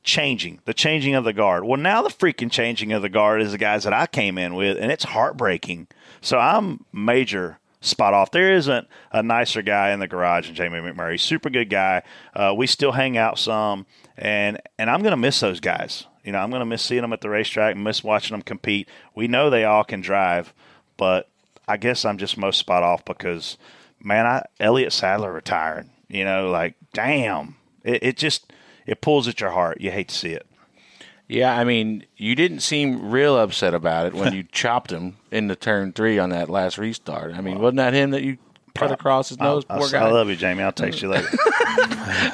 [0.04, 1.64] changing, the changing of the guard.
[1.64, 4.54] Well, now the freaking changing of the guard is the guys that I came in
[4.54, 5.88] with, and it's heartbreaking.
[6.20, 8.30] So I'm major spot off.
[8.30, 11.18] There isn't a nicer guy in the garage than Jamie McMurray.
[11.18, 12.02] Super good guy.
[12.34, 13.86] Uh, we still hang out some,
[14.16, 16.06] and and I'm gonna miss those guys.
[16.22, 18.88] You know, I'm gonna miss seeing them at the racetrack, miss watching them compete.
[19.14, 20.54] We know they all can drive,
[20.96, 21.28] but
[21.66, 23.56] I guess I'm just most spot off because,
[24.02, 25.88] man, I Elliott Sadler retired.
[26.08, 28.52] You know, like damn, it, it just
[28.86, 29.80] it pulls at your heart.
[29.80, 30.46] You hate to see it.
[31.26, 35.46] Yeah, I mean, you didn't seem real upset about it when you chopped him in
[35.46, 37.34] the turn three on that last restart.
[37.34, 38.36] I mean, wasn't that him that you
[38.74, 39.64] cut across his nose?
[39.70, 40.06] I, Poor guy.
[40.06, 40.62] I love you, Jamie.
[40.62, 41.28] I'll text you later.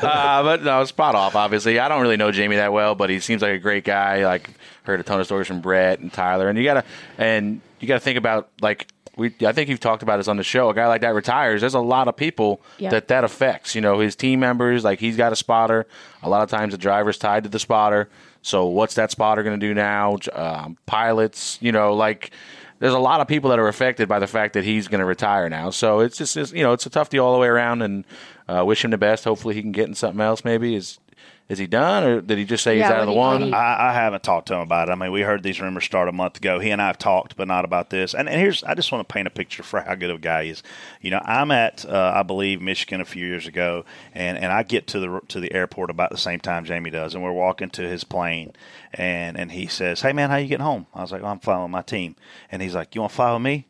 [0.02, 1.36] uh, but no, spot off.
[1.36, 4.24] Obviously, I don't really know Jamie that well, but he seems like a great guy.
[4.24, 4.50] Like
[4.82, 6.84] heard a ton of stories from Brett and Tyler, and you gotta
[7.16, 9.34] and you gotta think about like we.
[9.46, 10.68] I think you've talked about this on the show.
[10.70, 11.60] A guy like that retires.
[11.60, 12.90] There's a lot of people Yeah.
[12.90, 13.74] that that affects.
[13.74, 14.84] You know, his team members.
[14.84, 15.86] Like he's got a spotter.
[16.22, 18.08] A lot of times the driver's tied to the spotter.
[18.42, 20.16] So what's that spotter going to do now?
[20.32, 21.58] Um, pilots.
[21.60, 22.30] You know, like.
[22.78, 25.04] There's a lot of people that are affected by the fact that he's going to
[25.04, 25.68] retire now.
[25.68, 28.06] So it's just, it's, you know, it's a tough deal all the way around, and
[28.48, 29.24] uh, wish him the best.
[29.24, 30.46] Hopefully, he can get in something else.
[30.46, 30.98] Maybe is
[31.50, 33.52] is he done, or did he just say Yeah, he's out of the what one?
[33.52, 34.92] I, I haven't talked to him about it.
[34.92, 36.60] I mean, we heard these rumors start a month ago.
[36.60, 38.14] He and I have talked, but not about this.
[38.14, 40.20] And, and here's, I just want to paint a picture for how good of a
[40.20, 40.62] guy he is.
[41.00, 43.84] You know, I'm at, uh, I believe, Michigan a few years ago,
[44.14, 47.16] and, and I get to the to the airport about the same time Jamie does,
[47.16, 48.52] and we're walking to his plane,
[48.94, 51.40] and and he says, "Hey man, how you getting home?" I was like, well, "I'm
[51.40, 52.14] flying with my team,"
[52.52, 53.66] and he's like, "You want to fly with me?"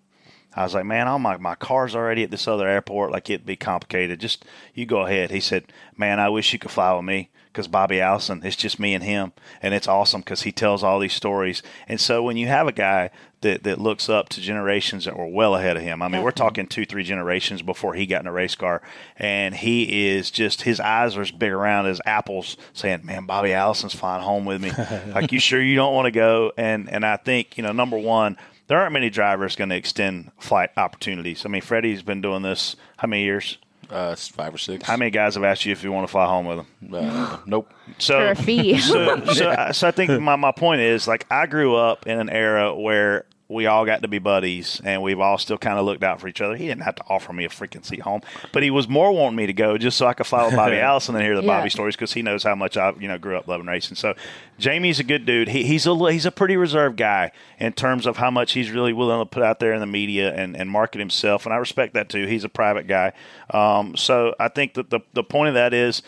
[0.54, 3.12] I was like, man, all my, my car's already at this other airport.
[3.12, 4.18] Like, it'd be complicated.
[4.18, 5.30] Just, you go ahead.
[5.30, 8.78] He said, man, I wish you could fly with me because Bobby Allison, it's just
[8.78, 11.62] me and him, and it's awesome because he tells all these stories.
[11.88, 13.10] And so when you have a guy
[13.40, 16.30] that, that looks up to generations that were well ahead of him, I mean, we're
[16.30, 18.82] talking two, three generations before he got in a race car,
[19.16, 23.52] and he is just his eyes are as big around as apples, saying, "Man, Bobby
[23.52, 24.70] Allison's flying home with me.
[25.12, 27.98] like, you sure you don't want to go?" And and I think you know, number
[27.98, 28.36] one.
[28.68, 31.44] There aren't many drivers going to extend flight opportunities.
[31.44, 33.58] I mean, Freddie's been doing this how many years?
[33.90, 34.86] Uh, five or six.
[34.86, 36.94] How many guys have asked you if you want to fly home with them?
[36.94, 37.72] Uh, nope.
[37.98, 38.78] So, For a fee.
[38.78, 42.18] so, so, I- so I think my, my point is like I grew up in
[42.20, 45.84] an era where we all got to be buddies and we've all still kind of
[45.84, 46.54] looked out for each other.
[46.56, 48.20] He didn't have to offer me a freaking seat home,
[48.52, 50.76] but he was more wanting me to go just so I could fly with Bobby
[50.80, 51.58] Allison and hear the Yeah.
[51.58, 53.96] Bobby stories because he knows how much I you know grew up loving racing.
[53.96, 54.14] So
[54.58, 55.48] Jamie's a good dude.
[55.48, 58.92] He, he's a he's a pretty reserved guy in terms of how much he's really
[58.92, 61.94] willing to put out there in the media and, and market himself, and I respect
[61.94, 62.26] that too.
[62.26, 63.12] He's a private guy.
[63.52, 66.02] Um, so I think that the the point of that is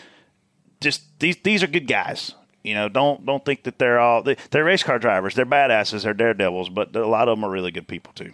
[0.79, 2.35] just these these are good guys.
[2.63, 5.35] You know, don't don't think that they're all they, they're race car drivers.
[5.35, 6.03] They're badasses.
[6.03, 8.33] They're daredevils, but a lot of them are really good people too.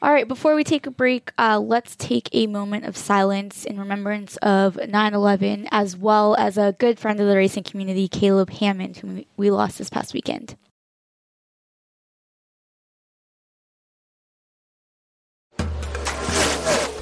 [0.00, 3.78] All right, before we take a break, uh, let's take a moment of silence in
[3.78, 8.50] remembrance of 9 11, as well as a good friend of the racing community, Caleb
[8.50, 10.56] Hammond, whom we lost this past weekend.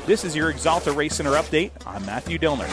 [0.05, 1.71] This is your Axalta Race Center update.
[1.87, 2.69] I'm Matthew Dillner.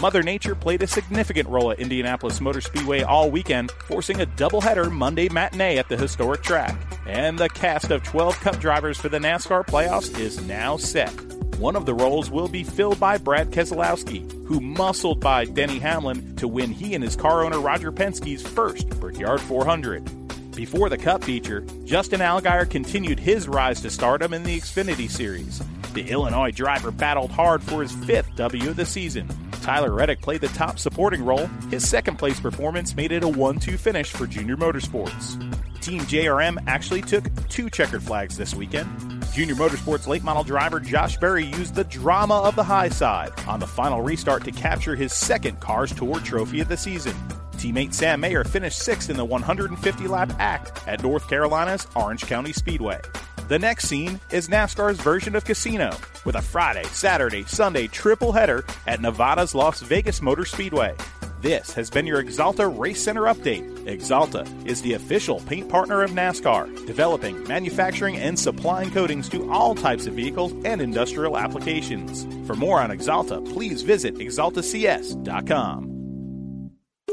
[0.00, 4.90] Mother Nature played a significant role at Indianapolis Motor Speedway all weekend, forcing a doubleheader
[4.90, 6.76] Monday matinee at the historic track.
[7.06, 11.12] And the cast of 12 Cup drivers for the NASCAR playoffs is now set.
[11.58, 16.34] One of the roles will be filled by Brad Keselowski, who muscled by Denny Hamlin
[16.36, 20.54] to win he and his car owner Roger Penske's first Brickyard 400.
[20.54, 25.62] Before the Cup feature, Justin Allgaier continued his rise to stardom in the Xfinity Series.
[25.94, 29.28] The Illinois driver battled hard for his fifth W of the season.
[29.62, 31.46] Tyler Reddick played the top supporting role.
[31.70, 35.40] His second place performance made it a 1 2 finish for Junior Motorsports.
[35.80, 38.88] Team JRM actually took two checkered flags this weekend.
[39.32, 43.60] Junior Motorsports late model driver Josh Berry used the drama of the high side on
[43.60, 47.14] the final restart to capture his second Cars Tour trophy of the season.
[47.52, 52.52] Teammate Sam Mayer finished sixth in the 150 lap act at North Carolina's Orange County
[52.52, 53.00] Speedway.
[53.46, 58.64] The next scene is NASCAR's version of Casino, with a Friday, Saturday, Sunday triple header
[58.86, 60.96] at Nevada's Las Vegas Motor Speedway.
[61.42, 63.68] This has been your Axalta Race Center update.
[63.84, 69.74] Axalta is the official paint partner of NASCAR, developing, manufacturing, and supplying coatings to all
[69.74, 72.24] types of vehicles and industrial applications.
[72.46, 75.90] For more on Axalta, please visit axaltacs.com.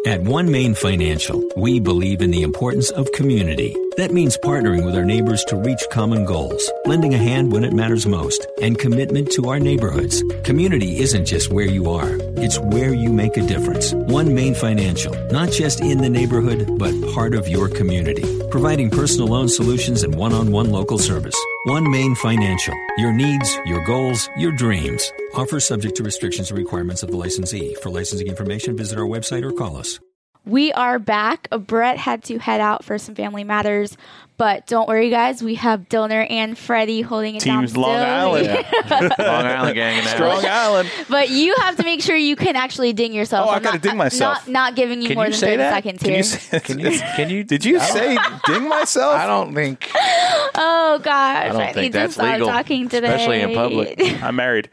[0.08, 3.76] At One Main Financial, we believe in the importance of community.
[3.98, 7.74] That means partnering with our neighbors to reach common goals, lending a hand when it
[7.74, 10.24] matters most, and commitment to our neighborhoods.
[10.46, 13.94] Community isn't just where you are, it's where you make a difference.
[13.94, 19.28] One Main Financial, not just in the neighborhood, but part of your community, providing personal
[19.28, 21.36] loan solutions and one on one local service.
[21.66, 25.12] One Main Financial, your needs, your goals, your dreams.
[25.34, 27.76] Offer subject to restrictions and requirements of the licensee.
[27.76, 30.00] For licensing information, visit our website or call us.
[30.46, 31.48] We are back.
[31.52, 33.96] Brett had to head out for some family matters,
[34.42, 35.44] but don't worry, guys.
[35.44, 37.60] We have Dillner and Freddie holding it down.
[37.60, 38.08] Teams Long still.
[38.08, 38.66] Island.
[39.20, 40.44] Long Island gang Strong.
[40.48, 40.90] Island.
[41.10, 43.46] But you have to make sure you can actually ding yourself.
[43.48, 44.48] Oh, I I'm gotta not- ding myself.
[44.48, 45.74] Not, not giving you Can more you than say 30 that?
[45.76, 46.18] seconds Can here.
[46.18, 46.90] you, say, Can you?
[47.16, 47.44] Can you?
[47.52, 49.14] Did you say ding myself?
[49.14, 49.88] I don't think.
[49.94, 51.12] oh, gosh.
[51.12, 53.08] I don't Freddie, think just that's stop legal, talking today.
[53.14, 54.00] especially in public.
[54.24, 54.72] I'm married.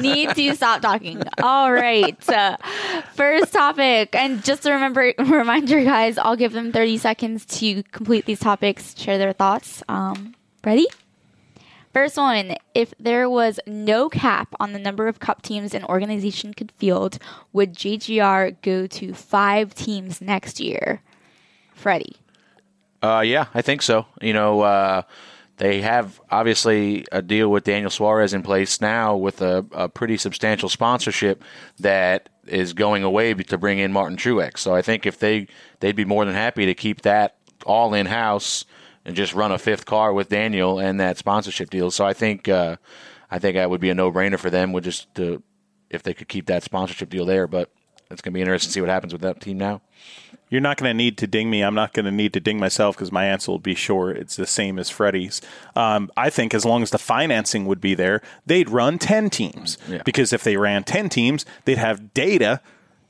[0.00, 1.22] need to stop talking.
[1.40, 2.28] All right.
[2.28, 2.56] Uh,
[3.14, 4.16] first topic.
[4.16, 8.63] And just a remember reminder, guys, I'll give them 30 seconds to complete these topics,
[8.96, 9.82] share their thoughts.
[9.88, 10.86] Um, ready?
[11.92, 12.56] First one.
[12.74, 17.18] If there was no cap on the number of cup teams an organization could field,
[17.52, 21.02] would JGR go to five teams next year?
[21.72, 22.16] Freddie.
[23.00, 24.06] Uh, yeah, I think so.
[24.20, 25.02] You know, uh,
[25.58, 30.16] they have obviously a deal with Daniel Suarez in place now with a, a pretty
[30.16, 31.44] substantial sponsorship
[31.78, 34.58] that is going away to bring in Martin Truex.
[34.58, 35.46] So I think if they
[35.80, 38.64] they'd be more than happy to keep that all in house
[39.04, 41.90] and just run a fifth car with Daniel and that sponsorship deal.
[41.90, 42.76] So I think uh,
[43.30, 44.72] I think that would be a no brainer for them.
[44.72, 45.42] Would just to,
[45.90, 47.70] if they could keep that sponsorship deal there, but.
[48.10, 49.80] It's going to be interesting to see what happens with that team now.
[50.50, 51.62] You're not going to need to ding me.
[51.62, 54.10] I'm not going to need to ding myself because my answer will be sure.
[54.10, 55.40] It's the same as Freddie's.
[55.74, 59.78] Um, I think as long as the financing would be there, they'd run 10 teams.
[59.88, 60.02] Yeah.
[60.04, 62.60] Because if they ran 10 teams, they'd have data,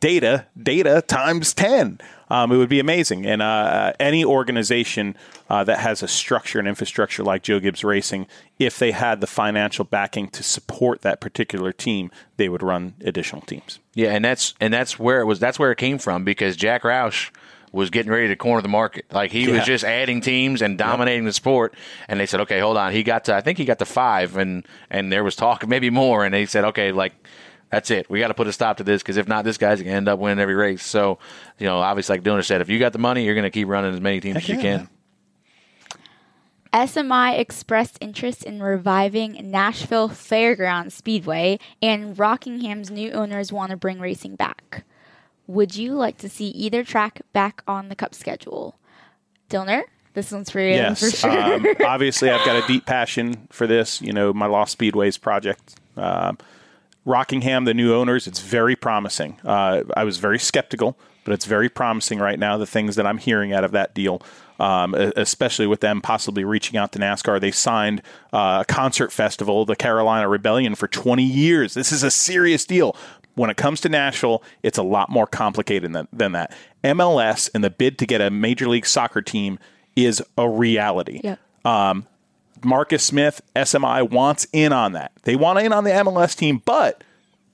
[0.00, 1.98] data, data times 10.
[2.34, 3.26] Um, it would be amazing.
[3.26, 5.16] And uh, any organization
[5.48, 8.26] uh, that has a structure and infrastructure like Joe Gibbs Racing,
[8.58, 13.42] if they had the financial backing to support that particular team, they would run additional
[13.42, 13.78] teams.
[13.94, 15.38] Yeah, and that's and that's where it was.
[15.38, 17.30] That's where it came from because Jack Roush
[17.70, 19.04] was getting ready to corner the market.
[19.12, 19.54] Like he Yeah.
[19.56, 21.74] was just adding teams and dominating the sport.
[22.08, 22.92] And they said, okay, hold on.
[22.92, 25.90] He got to I think he got to five, and and there was talk maybe
[25.90, 26.24] more.
[26.24, 27.14] And they said, okay, like
[27.74, 28.08] that's it.
[28.08, 30.08] We got to put a stop to this because if not, this guy's gonna end
[30.08, 30.84] up winning every race.
[30.84, 31.18] So
[31.58, 33.92] you know, obviously, like Dillner said, if you got the money, you're gonna keep running
[33.92, 34.76] as many teams as you yeah, can.
[34.76, 34.88] man.
[36.86, 43.98] SMI expressed interest in reviving Nashville Fairgrounds Speedway, and Rockingham's new owners want to bring
[43.98, 44.84] racing back.
[45.46, 48.78] Would you like to see either track back on the Cup schedule?
[49.50, 49.82] Dillner,
[50.14, 51.30] this one's for you for sure.
[51.30, 54.00] um, obviously, I've got a deep passion for this.
[54.00, 55.76] You know, my Lost Speedways project.
[55.96, 56.38] Um,
[57.04, 59.38] Rockingham, the new owners, it's very promising.
[59.44, 62.56] Uh, I was very skeptical, but it's very promising right now.
[62.56, 64.22] The things that I'm hearing out of that deal,
[64.58, 68.02] um, especially with them possibly reaching out to NASCAR, they signed
[68.32, 71.74] uh, a concert festival, the Carolina Rebellion, for 20 years.
[71.74, 72.96] This is a serious deal.
[73.34, 76.54] When it comes to Nashville, it's a lot more complicated than, than that.
[76.84, 79.58] MLS and the bid to get a Major League Soccer team
[79.96, 81.20] is a reality.
[81.24, 81.40] Yep.
[82.64, 85.12] Marcus Smith, SMI wants in on that.
[85.22, 87.02] They want in on the MLS team, but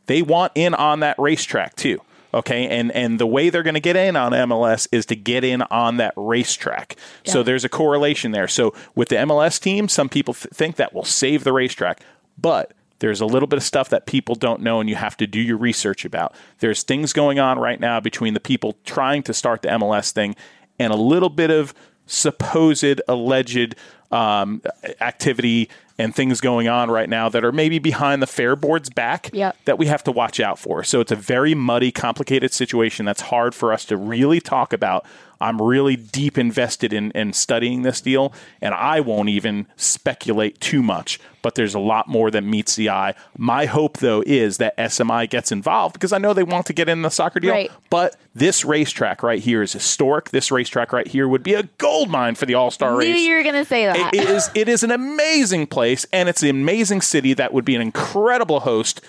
[0.06, 2.00] they want in on that racetrack too.
[2.32, 5.42] Okay, and and the way they're going to get in on MLS is to get
[5.42, 6.96] in on that racetrack.
[7.24, 8.46] So there's a correlation there.
[8.46, 12.02] So with the MLS team, some people th- think that will save the racetrack,
[12.38, 15.26] but there's a little bit of stuff that people don't know, and you have to
[15.26, 16.34] do your research about.
[16.60, 20.36] There's things going on right now between the people trying to start the MLS thing
[20.78, 21.74] and a little bit of
[22.06, 23.74] supposed alleged
[24.10, 24.62] um,
[25.00, 29.28] activity and things going on right now that are maybe behind the fair board's back
[29.32, 29.56] Yep.
[29.66, 30.82] that we have to watch out for.
[30.82, 35.04] So it's a very muddy, complicated situation that's hard for us to really talk about.
[35.40, 40.82] I'm really deep invested in, in studying this deal, and I won't even speculate too
[40.82, 41.18] much.
[41.42, 43.14] But there's a lot more that meets the eye.
[43.38, 46.88] My hope, though, is that SMI gets involved because I know they want to get
[46.88, 47.52] in the soccer deal.
[47.52, 47.70] Right.
[47.88, 50.30] But this racetrack right here is historic.
[50.30, 53.20] This racetrack right here would be a gold mine for the All Star Knew race.
[53.20, 54.14] you were going to say that.
[54.14, 57.74] It is it is an amazing place and it's an amazing city that would be
[57.74, 59.00] an incredible host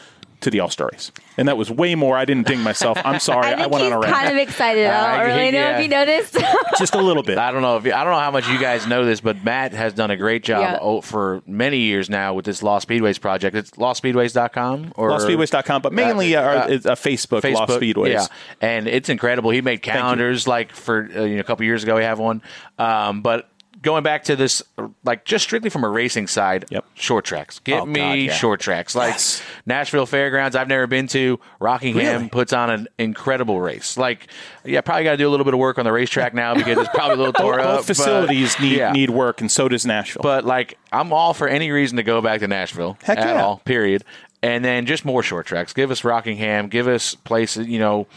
[0.42, 1.12] to the All Star race.
[1.38, 2.18] And that was way more.
[2.18, 2.98] I didn't ding myself.
[3.04, 3.48] I'm sorry.
[3.48, 4.14] I I, went he's on a rant.
[4.14, 4.86] kind of excited.
[4.86, 6.38] I I- don't really know if you noticed.
[6.78, 7.38] Just a little bit.
[7.38, 9.72] I don't know if I don't know how much you guys know this, but Matt
[9.74, 10.78] has done a great job Yeah.
[10.82, 13.56] oh, for many years now with this Lost Speedways project.
[13.56, 18.14] It's lostspeedways.com or LostSpeedways.com, but mainly uh, uh, it's a Facebook, Lost Speedways.
[18.14, 18.28] Yeah,
[18.60, 19.52] and it's incredible.
[19.52, 21.96] He made calendars like for uh, you know, a couple years ago.
[21.96, 22.42] We have one,
[22.78, 23.50] um, but
[23.82, 24.62] going back to this,
[25.04, 26.86] like just strictly from a racing side, Yep.
[26.94, 27.60] short tracks.
[27.60, 28.34] Give Oh, me God, yeah.
[28.34, 29.42] short tracks like Yes.
[29.66, 30.56] Nashville Fairgrounds.
[30.56, 31.40] I've never been to.
[31.60, 32.30] Rockingham Really?
[32.30, 33.98] puts on an incredible race.
[33.98, 34.28] Like,
[34.64, 36.78] yeah, probably got to do a little bit of work on the racetrack now because
[36.78, 37.66] it's probably a little tore up.
[37.66, 38.92] both but- facilities need yeah.
[38.92, 40.22] need work, and so does Nashville.
[40.22, 43.44] But like, I'm all for any reason to go back to Nashville Heck at yeah.
[43.44, 43.58] all.
[43.66, 44.04] Period.
[44.44, 45.72] And then just more short tracks.
[45.72, 46.68] Give us Rockingham.
[46.68, 47.68] Give us places.
[47.68, 48.08] You know,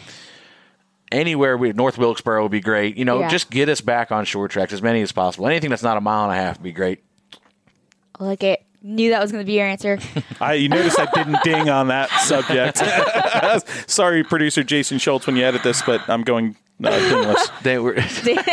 [1.12, 1.56] anywhere.
[1.56, 2.96] We North Wilkesboro would be great.
[2.96, 3.28] You know, Yeah.
[3.28, 5.46] just get us back on short tracks as many as possible.
[5.46, 7.02] Anything that's not a mile and a half would be great.
[8.18, 8.62] I like it.
[8.82, 9.98] Knew that was going to be your answer.
[10.40, 12.82] I, you notice I didn't ding on that subject.
[13.90, 17.48] Sorry, producer Jason Schultz, when you edit this, but I'm going uh, dingless.
[17.62, 17.94] They were.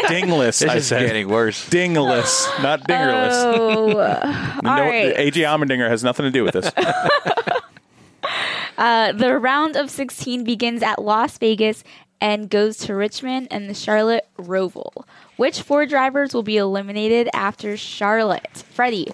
[0.07, 1.05] Dingless, I is said.
[1.05, 1.67] getting worse.
[1.69, 3.33] Dingless, not dingerless.
[3.33, 5.13] Oh, all no, right.
[5.17, 6.71] AJ Allmendinger has nothing to do with this.
[8.77, 11.83] Uh, the round of 16 begins at Las Vegas
[12.22, 15.05] and goes to Richmond and the Charlotte Roval.
[15.36, 18.63] Which four drivers will be eliminated after Charlotte?
[18.69, 19.11] Freddie.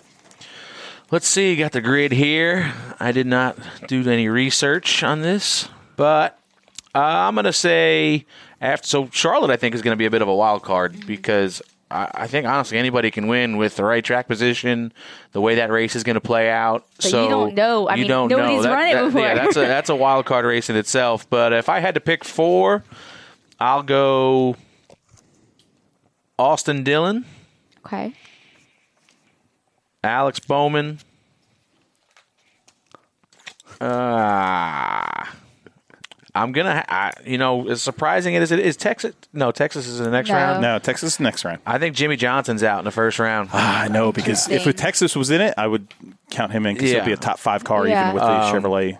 [1.10, 1.56] Let's see.
[1.56, 2.74] Got the grid here.
[3.00, 6.38] I did not do any research on this, but
[6.94, 8.26] uh, I'm going to say
[8.60, 8.86] after.
[8.86, 11.62] So Charlotte, I think, is going to be a bit of a wild card because
[11.90, 14.92] I, I think honestly anybody can win with the right track position,
[15.32, 16.86] the way that race is going to play out.
[16.98, 17.88] But you don't know.
[17.88, 18.38] I you mean, don't know.
[18.38, 19.22] nobody's That- run it that- before.
[19.22, 21.30] Yeah, that's a that's a wild card race in itself.
[21.30, 22.84] But if I had to pick four,
[23.60, 24.56] I'll go
[26.38, 27.26] Austin Dillon.
[27.86, 28.14] Okay.
[30.04, 31.00] Alex Bowman.
[33.80, 35.26] Uh,
[36.42, 39.14] I'm gonna, I, you know, as surprising as it is, Texas.
[39.34, 40.36] No, Texas is in the next No.
[40.36, 40.62] round.
[40.62, 41.60] No, Texas is next round.
[41.66, 43.50] I think Jimmie Johnson's out in the first round.
[43.54, 45.88] Ah, I know because if Texas was in it, I would
[46.30, 46.98] count him in because Yeah.
[46.98, 48.04] he'll be a top five car Yeah.
[48.12, 48.30] even with the
[48.70, 48.98] Chevrolet.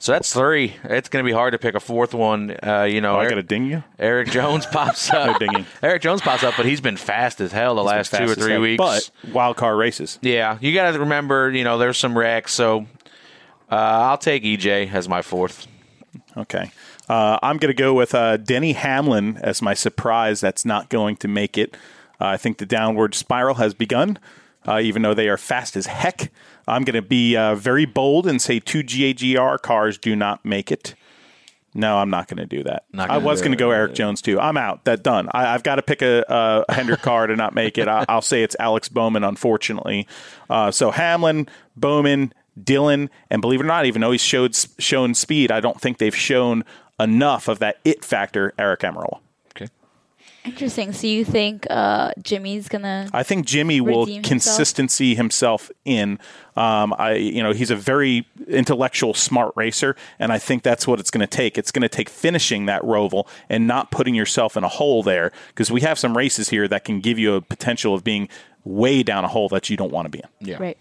[0.00, 0.74] So that's three.
[0.84, 2.54] It's gonna be hard to pick a fourth one.
[2.62, 3.82] Uh, you know, Oh, I got to ding you.
[3.98, 5.40] Erik Jones pops up.
[5.40, 5.64] No dinging.
[5.82, 8.58] Erik Jones pops up, but he's been fast as hell the last two or three
[8.58, 8.78] weeks.
[8.78, 10.18] But wild car races.
[10.20, 12.52] yeah, you got to remember, you know, there's some wrecks.
[12.52, 12.86] So
[13.72, 15.66] uh, I'll take EJ as my fourth.
[16.36, 16.70] Okay.
[17.08, 20.40] Uh, I'm going to go with uh, Denny Hamlin as my surprise.
[20.40, 21.76] That's not going to make it.
[22.20, 24.18] Uh, I think the downward spiral has begun,
[24.66, 26.32] uh, even though they are fast as heck.
[26.66, 30.72] I'm going to be uh, very bold and say two JGR cars do not make
[30.72, 30.94] it.
[31.76, 32.84] No, I'm not going to do that.
[32.92, 34.38] Not I was going to go Erik Jones too.
[34.38, 34.84] I'm out.
[34.84, 35.28] That done.
[35.32, 36.24] I, I've got to pick a,
[36.68, 37.88] a Hendrick car to not make it.
[37.88, 40.06] I, I'll say it's Alex Bowman, unfortunately.
[40.48, 42.32] Uh, so Hamlin, Bowman,
[42.62, 45.98] Dillon, and believe it or not, even though he's showed shown speed, I don't think
[45.98, 46.64] they've shown
[47.00, 48.52] enough of that it factor.
[48.58, 49.18] Aric Almirola.
[49.50, 49.68] Okay.
[50.44, 50.92] Interesting.
[50.92, 53.08] So you think uh, Jimmy's gonna?
[53.12, 54.24] I think Jimmy will himself?
[54.24, 56.18] consistency himself in.
[56.56, 61.00] Um, I, you know, he's a very intellectual, smart racer, and I think that's what
[61.00, 61.58] it's going to take.
[61.58, 65.32] It's going to take finishing that roval and not putting yourself in a hole there,
[65.48, 68.28] because we have some races here that can give you a potential of being
[68.62, 70.48] way down a hole that you don't want to be in.
[70.48, 70.58] Yeah.
[70.60, 70.78] Right.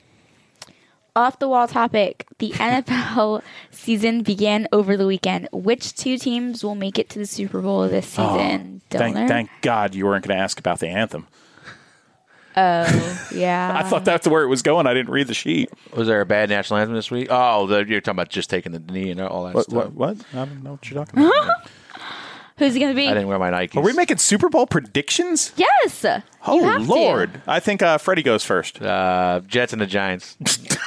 [1.15, 2.25] Off the wall topic.
[2.39, 5.47] The NFL season began over the weekend.
[5.51, 8.81] Which two teams will make it to the Super Bowl this oh, season?
[8.89, 11.27] Thank, thank God you weren't going to ask about the anthem.
[12.55, 13.73] Oh, yeah.
[13.83, 14.85] I thought that's where it was going.
[14.87, 15.69] I didn't read the sheet.
[15.95, 17.27] Was there a bad national anthem this week?
[17.29, 19.63] Oh, the, you're talking about just taking the knee and all that What?
[19.65, 19.75] stuff.
[19.91, 19.93] What?
[19.93, 20.17] what?
[20.33, 21.69] I don't know what you're talking about.
[22.57, 23.07] Who's it gonna be?
[23.07, 23.75] I didn't wear my Nikes.
[23.75, 25.51] Are we making Super Bowl predictions?
[25.55, 26.05] Yes.
[26.45, 26.87] Oh have to.
[26.87, 27.41] Lord!
[27.47, 28.79] I think uh, Freddie goes first.
[28.81, 30.37] uh, Jets and the Giants?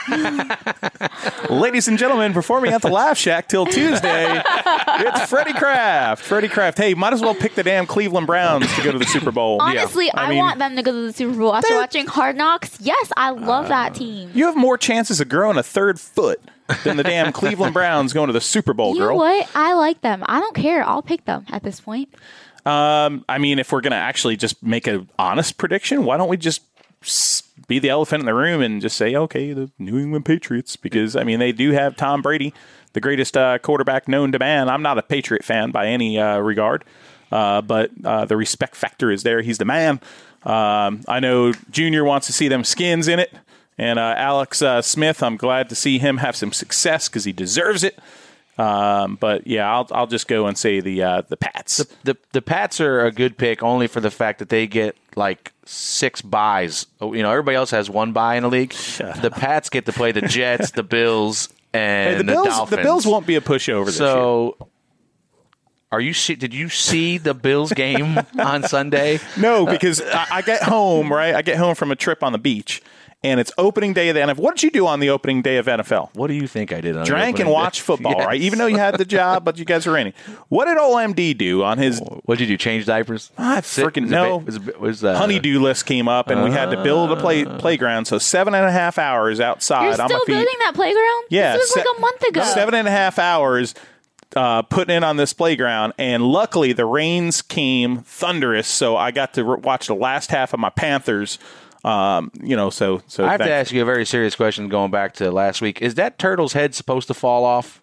[1.51, 6.23] Ladies and gentlemen, performing at the Laugh Shack till Tuesday, it's Freddie Kraft.
[6.23, 6.79] Freddie Kraft.
[6.79, 9.59] Hey, might as well pick the damn Cleveland Browns to go to the Super Bowl.
[9.61, 12.37] Honestly, I, I mean- want them to go to the Super Bowl after watching Hard
[12.37, 12.79] Knocks.
[12.81, 14.31] Yes, I love that team.
[14.35, 16.41] You have more chances of growing a third foot
[16.85, 19.17] than the damn Cleveland Browns going to the Super Bowl, You know girl.
[19.19, 19.49] what?
[19.55, 20.23] I like them.
[20.27, 20.83] I don't care.
[20.83, 22.13] I'll pick them at this point.
[22.65, 26.29] Um, I mean, if we're going to actually just make an honest prediction, why don't
[26.29, 26.63] we just
[27.69, 30.75] be the elephant in the room and just say, okay, the New England Patriots?
[30.77, 32.53] Because, I mean, they do have Tom Brady,
[32.93, 34.69] the greatest uh, quarterback known to man.
[34.69, 36.85] I'm not a Patriot fan by any uh, regard,
[37.31, 39.43] uh, but uh, the respect factor is there.
[39.43, 40.01] He's the man.
[40.43, 43.33] Um, I know Junior wants to see them skins in it.
[43.79, 47.33] And uh, Alex uh, Smith, I'm glad to see him have some success because he
[47.33, 47.99] deserves it.
[48.59, 51.85] Um, but yeah, I'll I'll just go and say the uh, the Pats.
[52.05, 55.53] the the Pats are a good pick only for the fact that they get like
[55.67, 56.87] six buys.
[57.01, 58.71] Oh, You know, everybody else has one buy in the league.
[58.73, 62.71] the Pats get to play the Jets, the Bills, and Hey, the the, Bills, Dolphins.
[62.71, 64.69] the Bills won't be a pushover this year.
[65.91, 66.13] So, are you?
[66.13, 69.21] see- Did you see the Bills game on Sunday?
[69.39, 71.35] No, because I, I get home right.
[71.35, 72.83] I get home from a trip on the beach,
[73.23, 74.37] and it's opening day of the NFL.
[74.39, 76.11] What did you do on the opening day of NFL?
[76.15, 76.97] What do you think I did?
[76.97, 77.85] On the Drank and opening watched day?
[77.87, 78.27] football, Yes.
[78.27, 78.41] right?
[78.41, 80.13] Even though you had the job, but you guys were raining.
[80.49, 82.59] What did old MD do on his What did you do?
[82.63, 83.31] Change diapers?
[83.39, 84.37] I Sit- freaking was it know.
[84.39, 87.45] Was, it- was, uh, honeydew list came up, and we had to build a play
[87.45, 88.07] playground?
[88.07, 90.33] So seven and a half hours outside You're on my still feet.
[90.35, 91.25] building that playground?
[91.31, 92.43] Yeah, This was se- like a month ago.
[92.43, 93.75] Seven and a half hours
[94.37, 99.35] uh, putting in on this playground, and luckily the rains came thunderous, so I got
[99.35, 101.39] to re- watch the last half of my Panthers.
[101.85, 104.69] Um, you know, so so I have to ask you a very serious question.
[104.69, 107.81] Going back to last week, is that turtle's head supposed to fall off?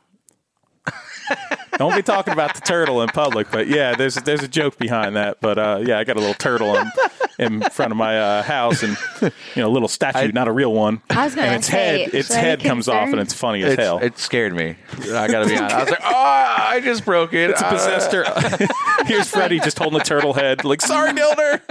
[1.78, 5.16] Don't be talking about the turtle in public, but yeah, there's there's a joke behind
[5.16, 5.40] that.
[5.42, 6.92] But uh, yeah, I got a little turtle in,
[7.40, 10.74] in front of my uh, house, and you know, a little statue, not a real
[10.74, 11.02] one.
[11.10, 13.20] I was gonna and its say, head, its should I be head comes off, and
[13.20, 14.00] it's funny as It's- hell.
[14.00, 14.76] It scared me.
[15.14, 15.76] I got to be honest.
[15.76, 17.50] I was like, oh, I just broke it.
[17.52, 18.68] It's a Uh, possessed turtle.
[19.06, 20.64] Here's Freddie just holding a turtle head.
[20.64, 21.62] Like, sorry, Dildner.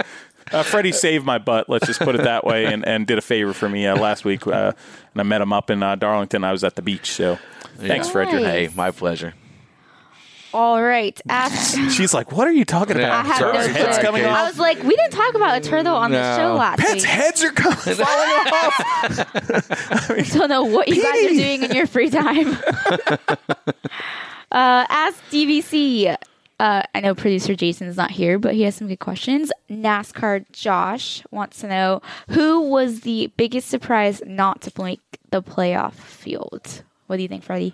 [0.51, 1.69] Uh, Freddie saved my butt.
[1.69, 4.25] Let's just put it that way, and, and did a favor for me uh, last
[4.25, 4.45] week.
[4.45, 4.73] Uh,
[5.13, 6.43] and I met him up in uh, Darlington.
[6.43, 7.11] I was at the beach.
[7.11, 7.39] So,
[7.77, 8.43] thanks, Frederick.
[8.43, 9.33] Hey, my pleasure.
[10.53, 11.19] All right.
[11.29, 11.77] Ask.
[11.91, 13.05] She's like, "What are you talking Yeah.
[13.21, 13.53] about?" I have Sorry.
[13.53, 13.85] no Head's clue.
[13.85, 14.49] Heads coming I off.
[14.49, 16.37] was like, we didn't talk about a turtle on the No.
[16.37, 17.03] show last Pets' week.
[17.05, 18.79] heads are coming, falling off.
[20.11, 21.37] I don't know what you guys are Petey.
[21.37, 22.55] doing in your free time.
[24.51, 26.15] uh, ask DBC.
[26.59, 29.51] Uh, I know producer Jason is not here, but he has some good questions.
[29.69, 35.01] NASCAR Josh wants to know who was the biggest surprise not to make
[35.31, 36.83] the playoff field.
[37.07, 37.73] What do you think, Freddie?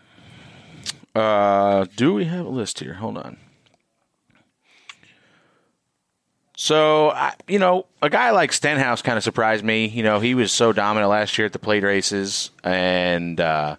[1.16, 2.96] Uh, do we have a list here?
[2.96, 3.38] Hold on.
[6.56, 9.88] So, I, you know, a guy like Stenhouse kind of surprised me.
[9.88, 13.78] You know, he was so dominant last year at the plate races, and uh,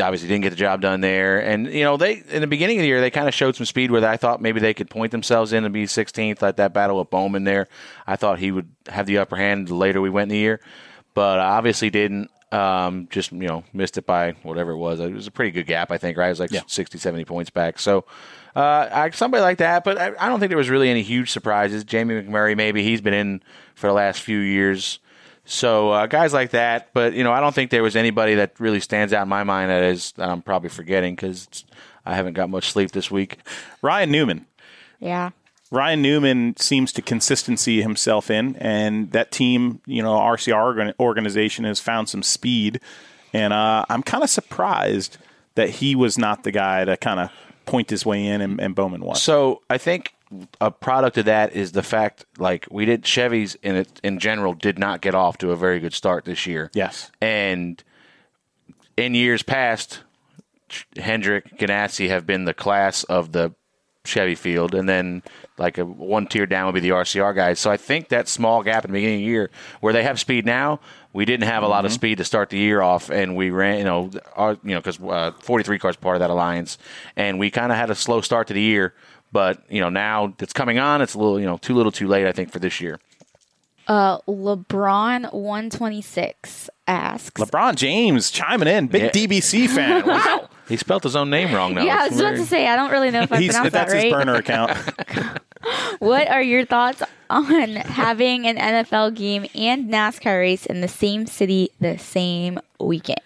[0.00, 1.40] obviously didn't get the job done there.
[1.40, 3.66] And you know, they in the beginning of the year they kind of showed some
[3.66, 6.72] speed where I thought maybe they could point themselves in and be 16th, like that
[6.72, 7.68] battle with Bowman there.
[8.06, 10.60] I thought he would have the upper hand later we went in the year,
[11.14, 12.30] but obviously didn't.
[12.50, 15.00] Um, just you know, missed it by whatever it was.
[15.00, 16.16] It was a pretty good gap, I think.
[16.16, 16.62] Right, it was like Yeah.
[16.66, 17.78] 60, 70 points back.
[17.78, 18.04] So.
[18.56, 21.30] Uh, I, somebody like that, but I, I don't think there was really any huge
[21.30, 21.84] surprises.
[21.84, 23.40] Jamie McMurray, maybe he's been in
[23.76, 24.98] for the last few years.
[25.44, 28.58] So uh, guys like that, but you know, I don't think there was anybody that
[28.58, 31.64] really stands out in my mind that is that I'm probably forgetting because
[32.04, 33.38] I haven't got much sleep this week.
[33.80, 34.46] Ryan Newman.
[34.98, 35.30] Yeah.
[35.70, 41.78] Ryan Newman seems to consistency himself in, and that team, you know, RCR organization has
[41.78, 42.80] found some speed,
[43.32, 45.18] and uh, I'm kind of surprised
[45.56, 47.30] that he was not the guy to kind of
[47.66, 49.22] point his way in, and, and Bowman was.
[49.22, 50.14] So I think
[50.60, 54.54] a product of that is the fact, like we did, Chevys in it in general
[54.54, 56.70] did not get off to a very good start this year.
[56.74, 57.10] Yes.
[57.20, 57.82] and
[58.96, 60.00] in years past,
[60.96, 63.54] Hendrick, Ganassi have been the class of the
[64.04, 65.22] Chevy field, and then
[65.58, 67.58] like a one tier down would be the RCR guys.
[67.58, 69.50] So I think that small gap in the beginning of the year
[69.80, 70.80] where they have speed now,
[71.12, 73.78] we didn't have a lot of speed to start the year off, and we ran,
[73.78, 76.78] you know, our, you know, because uh, 43 cars part of that alliance,
[77.16, 78.94] and we kind of had a slow start to the year.
[79.32, 81.02] But you know now it's coming on.
[81.02, 82.26] It's a little you know too little too late.
[82.26, 82.98] I think for this year.
[83.86, 87.40] Uh, LeBron 126 asks.
[87.40, 89.10] LeBron James chiming in, big Yeah.
[89.26, 90.06] DBC fan.
[90.06, 90.48] Wow.
[90.68, 91.82] He spelt his own name wrong now.
[91.84, 93.72] yeah, I It's was about to say, I don't really know if I pronounced that
[93.72, 94.72] that's his burner account.
[95.98, 97.44] What are your thoughts on
[97.76, 103.20] having an NFL game and NASCAR race in the same city the same weekend?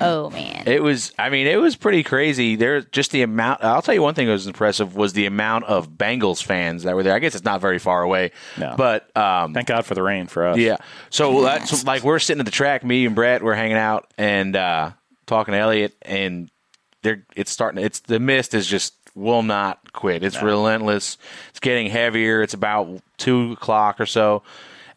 [0.00, 0.62] Oh man.
[0.66, 1.12] It was.
[1.18, 2.54] I mean, it was pretty crazy.
[2.54, 3.64] There, just the amount.
[3.64, 6.94] I'll tell you one thing that was impressive was the amount of Bengals fans that
[6.94, 7.14] were there.
[7.14, 8.74] I guess it's not very far away, No.
[8.78, 10.58] but um, Thank God for the rain for us.
[10.58, 10.76] yeah.
[11.10, 12.84] So that's like we're sitting at the track.
[12.84, 14.92] Me and Brett we're hanging out and uh,
[15.26, 16.50] talking to Elliott, and
[17.02, 17.82] they're it's starting.
[17.84, 20.22] It's the mist is just will not quit.
[20.22, 21.18] It's relentless.
[21.50, 22.42] It's getting heavier.
[22.42, 24.42] It's about two o'clock or so,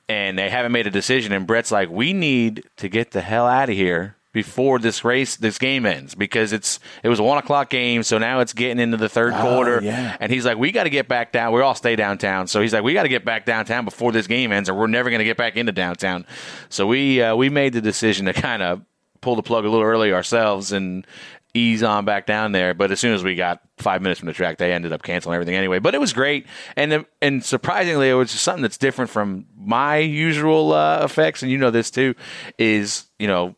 [0.10, 1.32] and they haven't made a decision.
[1.34, 5.36] And Brett's like, we need to get the hell out of here before this race,
[5.36, 8.80] this game ends, because it's it was a one o'clock game, so now it's getting
[8.80, 9.82] into the third quarter.
[9.82, 10.16] yeah.
[10.20, 11.54] And he's like, we got to get back down.
[11.54, 14.28] We all stay downtown, so he's like, we got to get back downtown before this
[14.28, 16.26] game ends, or we're never going to get back into downtown.
[16.70, 18.82] So we uh, we made the decision to kind of
[19.22, 21.06] pull the plug a little early ourselves and
[21.54, 22.74] ease on back down there.
[22.74, 25.36] But as soon as we got five minutes from the track, they ended up canceling
[25.36, 25.80] everything anyway.
[25.80, 26.46] But it was great,
[26.76, 31.42] and and surprisingly, it was just something that's different from my usual uh, effects.
[31.42, 32.16] And you know this too,
[32.58, 33.56] is you know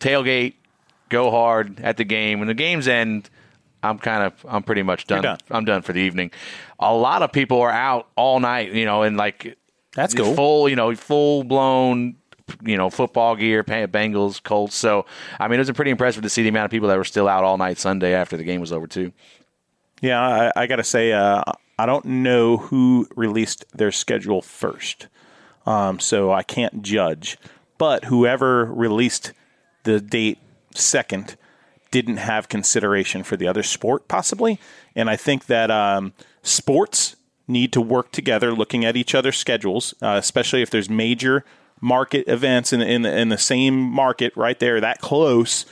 [0.00, 0.54] tailgate,
[1.08, 2.38] go hard at the game.
[2.38, 3.30] When the games end,
[3.82, 5.22] I'm kind of I'm pretty much done.
[5.22, 5.38] done.
[5.50, 6.30] I'm done for the evening.
[6.78, 9.56] A lot of people are out all night, you know, and like
[9.94, 10.34] That's cool.
[10.34, 12.16] full, you know, full blown,
[12.64, 14.74] you know, football gear, Bengals, Colts.
[14.74, 15.06] So
[15.38, 17.28] I mean, it was pretty impressive to see the amount of people that were still
[17.28, 19.12] out all night Sunday after the game was over too.
[20.00, 21.44] Yeah, I, I got to say, uh,
[21.78, 25.06] I don't know who released their schedule first,
[25.64, 27.38] um, so I can't judge.
[27.78, 29.32] But whoever released
[29.84, 30.38] the date
[30.74, 31.36] second
[31.90, 34.58] didn't have consideration for the other sport, possibly.
[34.96, 36.12] And I think that um,
[36.42, 37.16] sports
[37.46, 41.44] need to work together, looking at each other's schedules, uh, especially if there's major
[41.82, 45.66] market events in, in, the, in the same market right there, that close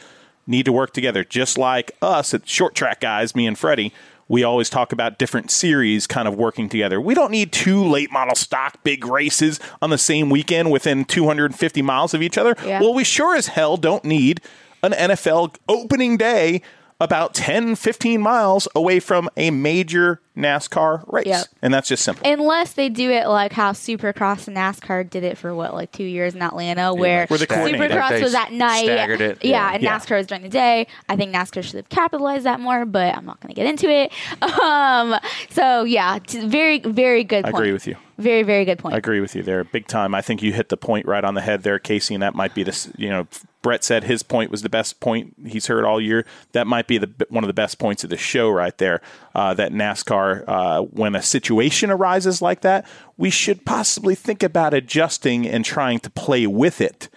[0.46, 1.24] need to work together.
[1.24, 3.94] Just like us at Short Track Guys, me and Freddie,
[4.28, 7.00] we always talk about different series kind of working together.
[7.00, 11.82] We don't need two late model stock big races on the same weekend within 250
[11.82, 12.54] miles of each other.
[12.64, 12.80] Yeah.
[12.80, 14.40] Well, we sure as hell don't need
[14.82, 16.62] an NFL opening day
[17.00, 21.26] about 10, 15 miles away from a major NASCAR race.
[21.26, 21.44] Yep.
[21.62, 22.30] And that's just simple.
[22.30, 26.04] Unless they do it like how Supercross and NASCAR did it for what, like two
[26.04, 27.90] years in Atlanta, where Where they coordinated.
[27.90, 28.84] Supercross was at night.
[28.84, 29.74] staggered it, Yeah, yeah.
[29.74, 29.98] and Yeah.
[29.98, 30.86] NASCAR was during the day.
[31.08, 33.88] I think NASCAR should have capitalized that more, but I'm not going to get into
[33.90, 34.12] it.
[34.60, 35.16] Um,
[35.50, 37.46] so yeah, very, very good point.
[37.46, 37.62] I point.
[37.62, 37.96] agree with you.
[38.18, 38.94] Very, very good point.
[38.94, 40.14] I agree with you there, big time.
[40.14, 42.54] I think you hit the point right on the head there, Casey, and that might
[42.54, 42.90] be this.
[42.98, 43.26] You know,
[43.62, 46.24] Brett said his point was the best point he's heard all year.
[46.52, 49.00] That might be the one of the best points of the show right there.
[49.34, 52.86] Uh, that NASCAR, uh, when a situation arises like that,
[53.16, 57.08] we should possibly think about adjusting and trying to play with it.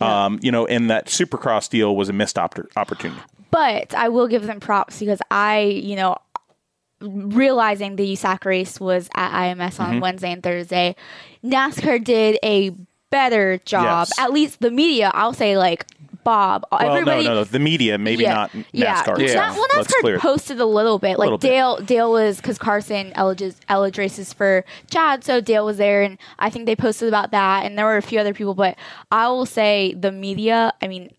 [0.00, 3.20] Um, you know, and that Supercross deal was a missed oppor- opportunity.
[3.52, 6.16] But I will give them props because I, you know,
[7.00, 9.82] realizing the USAC race was at IMS Mm-hmm.
[9.82, 10.96] on Wednesday and Thursday,
[11.44, 12.72] NASCAR did a
[13.12, 14.08] better job.
[14.08, 14.18] Yes.
[14.18, 15.86] At least the media, I'll say like
[16.24, 17.24] Bob, Well, everybody.
[17.24, 19.02] no, no, no, the media, maybe yeah, not yeah.
[19.02, 19.18] NASCAR.
[19.18, 19.24] Yeah.
[19.24, 19.56] itself.
[19.56, 21.18] well, Let's NASCAR posted a little bit.
[21.18, 21.48] little Like bit.
[21.48, 26.48] Dale, Dale was because Carson eligible races for Chad, so Dale was there, and I
[26.48, 27.64] think they posted about that.
[27.64, 28.76] And there were a few other people, but
[29.10, 30.72] I will say the media.
[30.80, 31.10] I mean,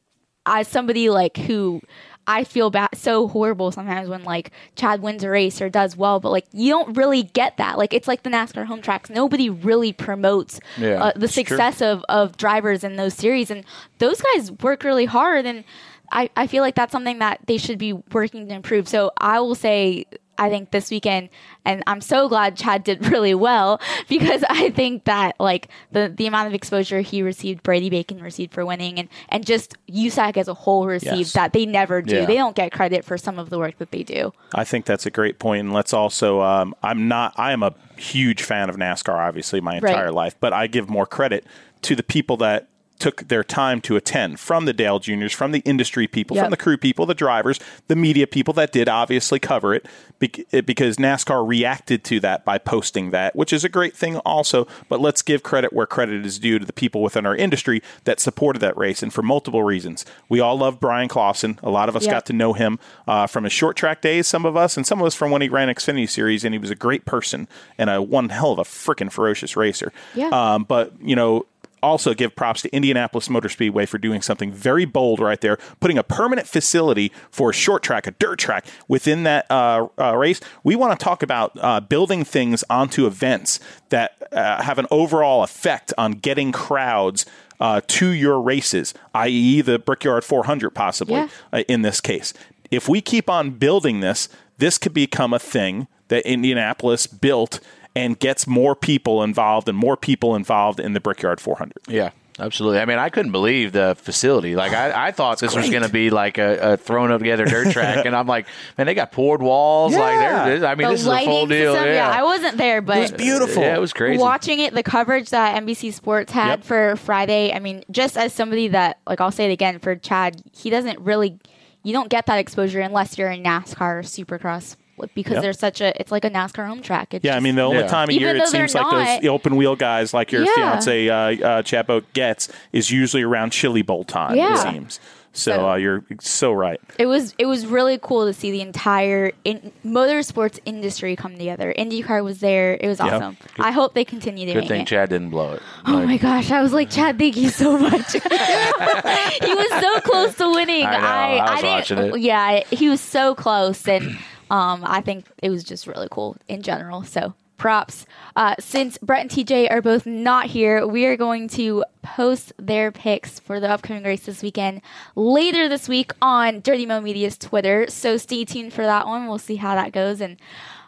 [0.45, 1.81] as somebody like who
[2.25, 6.19] I feel bad, so horrible sometimes when like Chad wins a race or does well,
[6.19, 7.77] but like you don't really get that.
[7.77, 9.09] Like it's like the NASCAR home tracks.
[9.09, 13.63] Nobody really promotes Yeah, uh, the success of, of drivers in those series, and
[13.99, 15.45] those guys work really hard.
[15.45, 15.63] And
[16.11, 18.87] I, I feel like that's something that they should be working to improve.
[18.87, 20.05] So I will say
[20.37, 21.29] I think this weekend,
[21.63, 23.79] and I'm so glad Chad did really well
[24.09, 28.53] because I think that like the the amount of exposure he received, Brady Bacon received
[28.53, 31.33] for winning, and and just USAC as a whole received Yes.
[31.33, 32.15] that they never do.
[32.15, 32.25] Yeah.
[32.25, 34.33] They don't get credit for some of the work that they do.
[34.55, 35.59] I think that's a great point.
[35.61, 39.79] And let's also, um, I'm not, I am a huge fan of NASCAR, obviously, my
[39.79, 39.91] Right.
[39.91, 41.45] entire life, but I give more credit
[41.83, 42.67] to the people that
[43.03, 46.45] took their time to attend from the Dale Juniors, from the industry people, Yep.
[46.45, 49.85] from the crew people, the drivers, the media people that did obviously cover it
[50.19, 54.65] because NASCAR reacted to that by posting that, which is a great thing also.
[54.87, 58.21] But let's give credit where credit is due to the people within our industry that
[58.21, 60.05] supported that race and for multiple reasons.
[60.29, 61.59] We all love Bryan Clauson.
[61.61, 62.11] A lot of us Yep.
[62.13, 65.01] got to know him uh, from his short track days, some of us, and some
[65.01, 67.89] of us from when he ran Xfinity Series, and he was a great person and
[67.89, 69.91] a one hell of a freaking ferocious racer.
[70.15, 70.29] Yeah.
[70.29, 71.45] Um, but you know,
[71.83, 75.97] also give props to Indianapolis Motor Speedway for doing something very bold right there, putting
[75.97, 80.39] a permanent facility for a short track, a dirt track within that uh, uh, race.
[80.63, 83.59] We want to talk about uh, building things onto events
[83.89, 87.25] that uh, have an overall effect on getting crowds.
[87.59, 91.27] Uh, to your races, i.e., the Brickyard 400, possibly Yeah.
[91.53, 92.33] uh, in this case.
[92.71, 94.27] If we keep on building this,
[94.57, 97.61] this could become a thing that Indianapolis built
[97.95, 101.73] and gets more people involved and more people involved in the Brickyard 400.
[101.87, 102.79] Yeah, absolutely.
[102.79, 104.55] I mean, I couldn't believe the facility.
[104.55, 107.45] Like, I, I thought this was going to be like a, a thrown up together
[107.45, 109.93] dirt track, and I'm like, man, they got poured walls.
[109.95, 110.45] Like, Yeah.
[110.57, 110.65] there.
[110.65, 111.73] I mean, the this is a full lighting deal.
[111.75, 112.09] system, yeah.
[112.09, 113.61] I wasn't there, but It was beautiful.
[113.61, 114.19] Yeah, it was crazy.
[114.19, 116.63] Watching it, the coverage that NBC Sports had Yep.
[116.63, 120.41] for Friday, I mean, just as somebody that, like, I'll say it again for Chad,
[120.51, 121.37] he doesn't really,
[121.83, 124.77] you don't get that exposure unless you're in NASCAR or Supercross
[125.15, 125.41] because Yep.
[125.41, 127.13] there's such a, it's like a NASCAR home track.
[127.13, 127.87] It's Yeah, I mean, the only Yeah.
[127.87, 130.43] time of Even year it seems like those not- the open wheel guys, like your
[130.43, 130.53] Yeah.
[130.55, 134.35] fiance uh, uh, Chapo gets, is usually around chili bowl time.
[134.35, 134.53] Yeah.
[134.53, 134.99] It seems.
[135.35, 136.79] So, So- uh, you're so right.
[136.99, 141.73] it was it was really cool to see the entire in, motorsports industry come together.
[141.75, 142.77] IndyCar was there.
[142.79, 143.15] It was Yeah.
[143.15, 143.37] awesome.
[143.57, 144.87] I hope they continue doing Good thing it.
[144.87, 145.61] Chad didn't blow it.
[145.87, 148.11] Oh Like, my gosh, I was like, Chad, thank you so much.
[148.13, 150.85] he was so close to winning.
[150.85, 152.19] I know, I was didn't- watching it.
[152.19, 154.17] Yeah, he was so close, and
[154.49, 157.03] um, I think it was just really cool in general.
[157.03, 158.05] So props.
[158.35, 162.91] Uh, since Brett and TJ are both not here, we are going to post their
[162.91, 164.81] picks for the upcoming race this weekend
[165.15, 167.85] later this week on Dirty Mo Media's Twitter.
[167.89, 169.27] So stay tuned for that one.
[169.27, 170.37] We'll see how that goes, and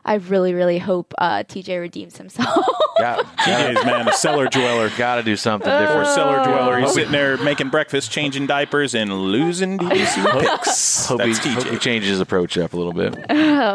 [0.08, 2.48] I really, really hope uh, TJ redeems himself.
[3.00, 4.92] got, TJ's man, a cellar dweller.
[4.98, 6.08] got to do something For a different.
[6.10, 11.08] cellar dweller, he's sitting there making breakfast, changing diapers, and losing DBC picks.
[11.08, 13.16] Hope he, That's hope he changes his approach up a little bit.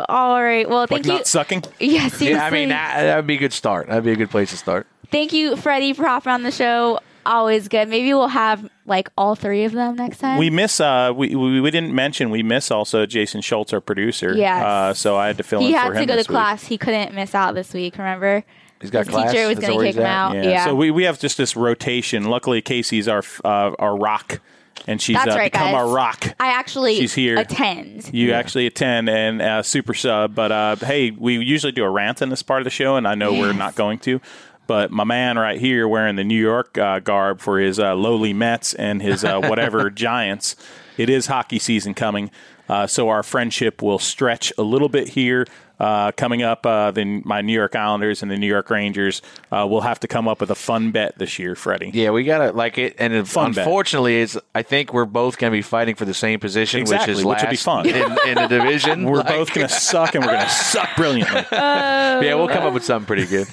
[0.08, 0.68] All right.
[0.68, 1.12] Well, Like thank you.
[1.14, 1.64] not sucking.
[1.80, 2.30] Yeah, seriously.
[2.30, 3.88] Yeah, I mean that that would be a good start.
[3.88, 4.86] That'd be a good place to start.
[5.10, 7.00] Thank you, Freddie, for hopping on the show.
[7.26, 7.88] Always good.
[7.88, 10.38] Maybe we'll have like all three of them next time.
[10.38, 10.80] We miss.
[10.80, 14.34] Uh, we, we we didn't mention we miss also Jason Schultz, our producer.
[14.36, 14.66] Yeah.
[14.66, 16.28] Uh, so I had to fill he in had for to him go to this
[16.28, 16.34] week.
[16.34, 16.64] class.
[16.66, 17.98] He couldn't miss out this week.
[17.98, 18.42] Remember,
[18.80, 19.32] He's got his class.
[19.32, 20.34] teacher was going to he's kick him out.
[20.34, 20.42] Yeah.
[20.44, 20.64] Yeah.
[20.64, 22.24] So we, we have just this rotation.
[22.24, 24.40] Luckily, Casey's our uh, our rock,
[24.86, 25.74] and she's That's uh, right, become guys.
[25.74, 26.24] our rock.
[26.40, 27.38] I actually She's here.
[27.38, 28.08] attend.
[28.14, 32.22] You actually attend and uh, super sub, but uh, hey, we usually do a rant
[32.22, 34.22] in this part of the show, and I know we're not going to.
[34.70, 38.32] But my man right here wearing the New York uh, garb for his uh, lowly
[38.32, 40.54] Mets and his uh, whatever Giants.
[40.96, 42.30] It is hockey season coming,
[42.68, 45.44] uh, so our friendship will stretch a little bit here.
[45.80, 49.66] Uh, coming up, uh, then my New York Islanders and the New York Rangers uh,
[49.66, 51.90] will have to come up with a fun bet this year, Freddie.
[51.94, 53.64] Yeah, we gotta like it, and it, Fun bet.
[53.66, 54.36] unfortunately, it's.
[54.54, 57.32] I think we're both gonna be fighting for the same position, Exactly, which is which
[57.38, 57.86] last will be fun.
[57.86, 59.04] in, in the division.
[59.10, 61.44] We're Like, both going to suck, and we're going to suck brilliantly.
[61.50, 63.46] yeah, we'll come up with something pretty good.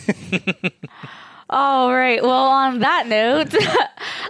[1.49, 2.21] All right.
[2.21, 3.55] Well, on that note,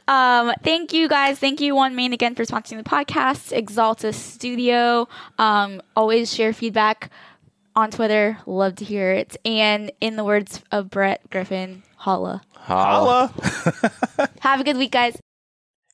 [0.07, 1.39] um, thank you guys.
[1.39, 3.57] Thank you, One Main, again for sponsoring the podcast.
[3.59, 5.07] Axalta Studio.
[5.39, 7.09] Um, always share feedback
[7.77, 8.39] on Twitter.
[8.47, 9.37] Love to hear it.
[9.45, 12.41] And in the words of Brett Griffin, holla.
[12.55, 13.31] Holla.
[14.41, 15.15] Have a good week, guys.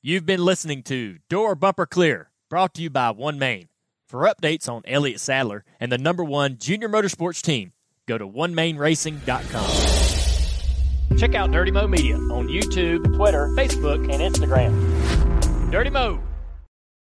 [0.02, 3.68] You've been listening to Door Bumper Clear, brought to you by One Main.
[4.08, 7.72] For updates on Elliott Sadler and the number one junior motorsports team,
[8.06, 11.18] go to onemainracing.com.
[11.18, 15.70] Check out Dirty Mo Media on YouTube, Twitter, Facebook, and Instagram.
[15.70, 16.20] Dirty Mo.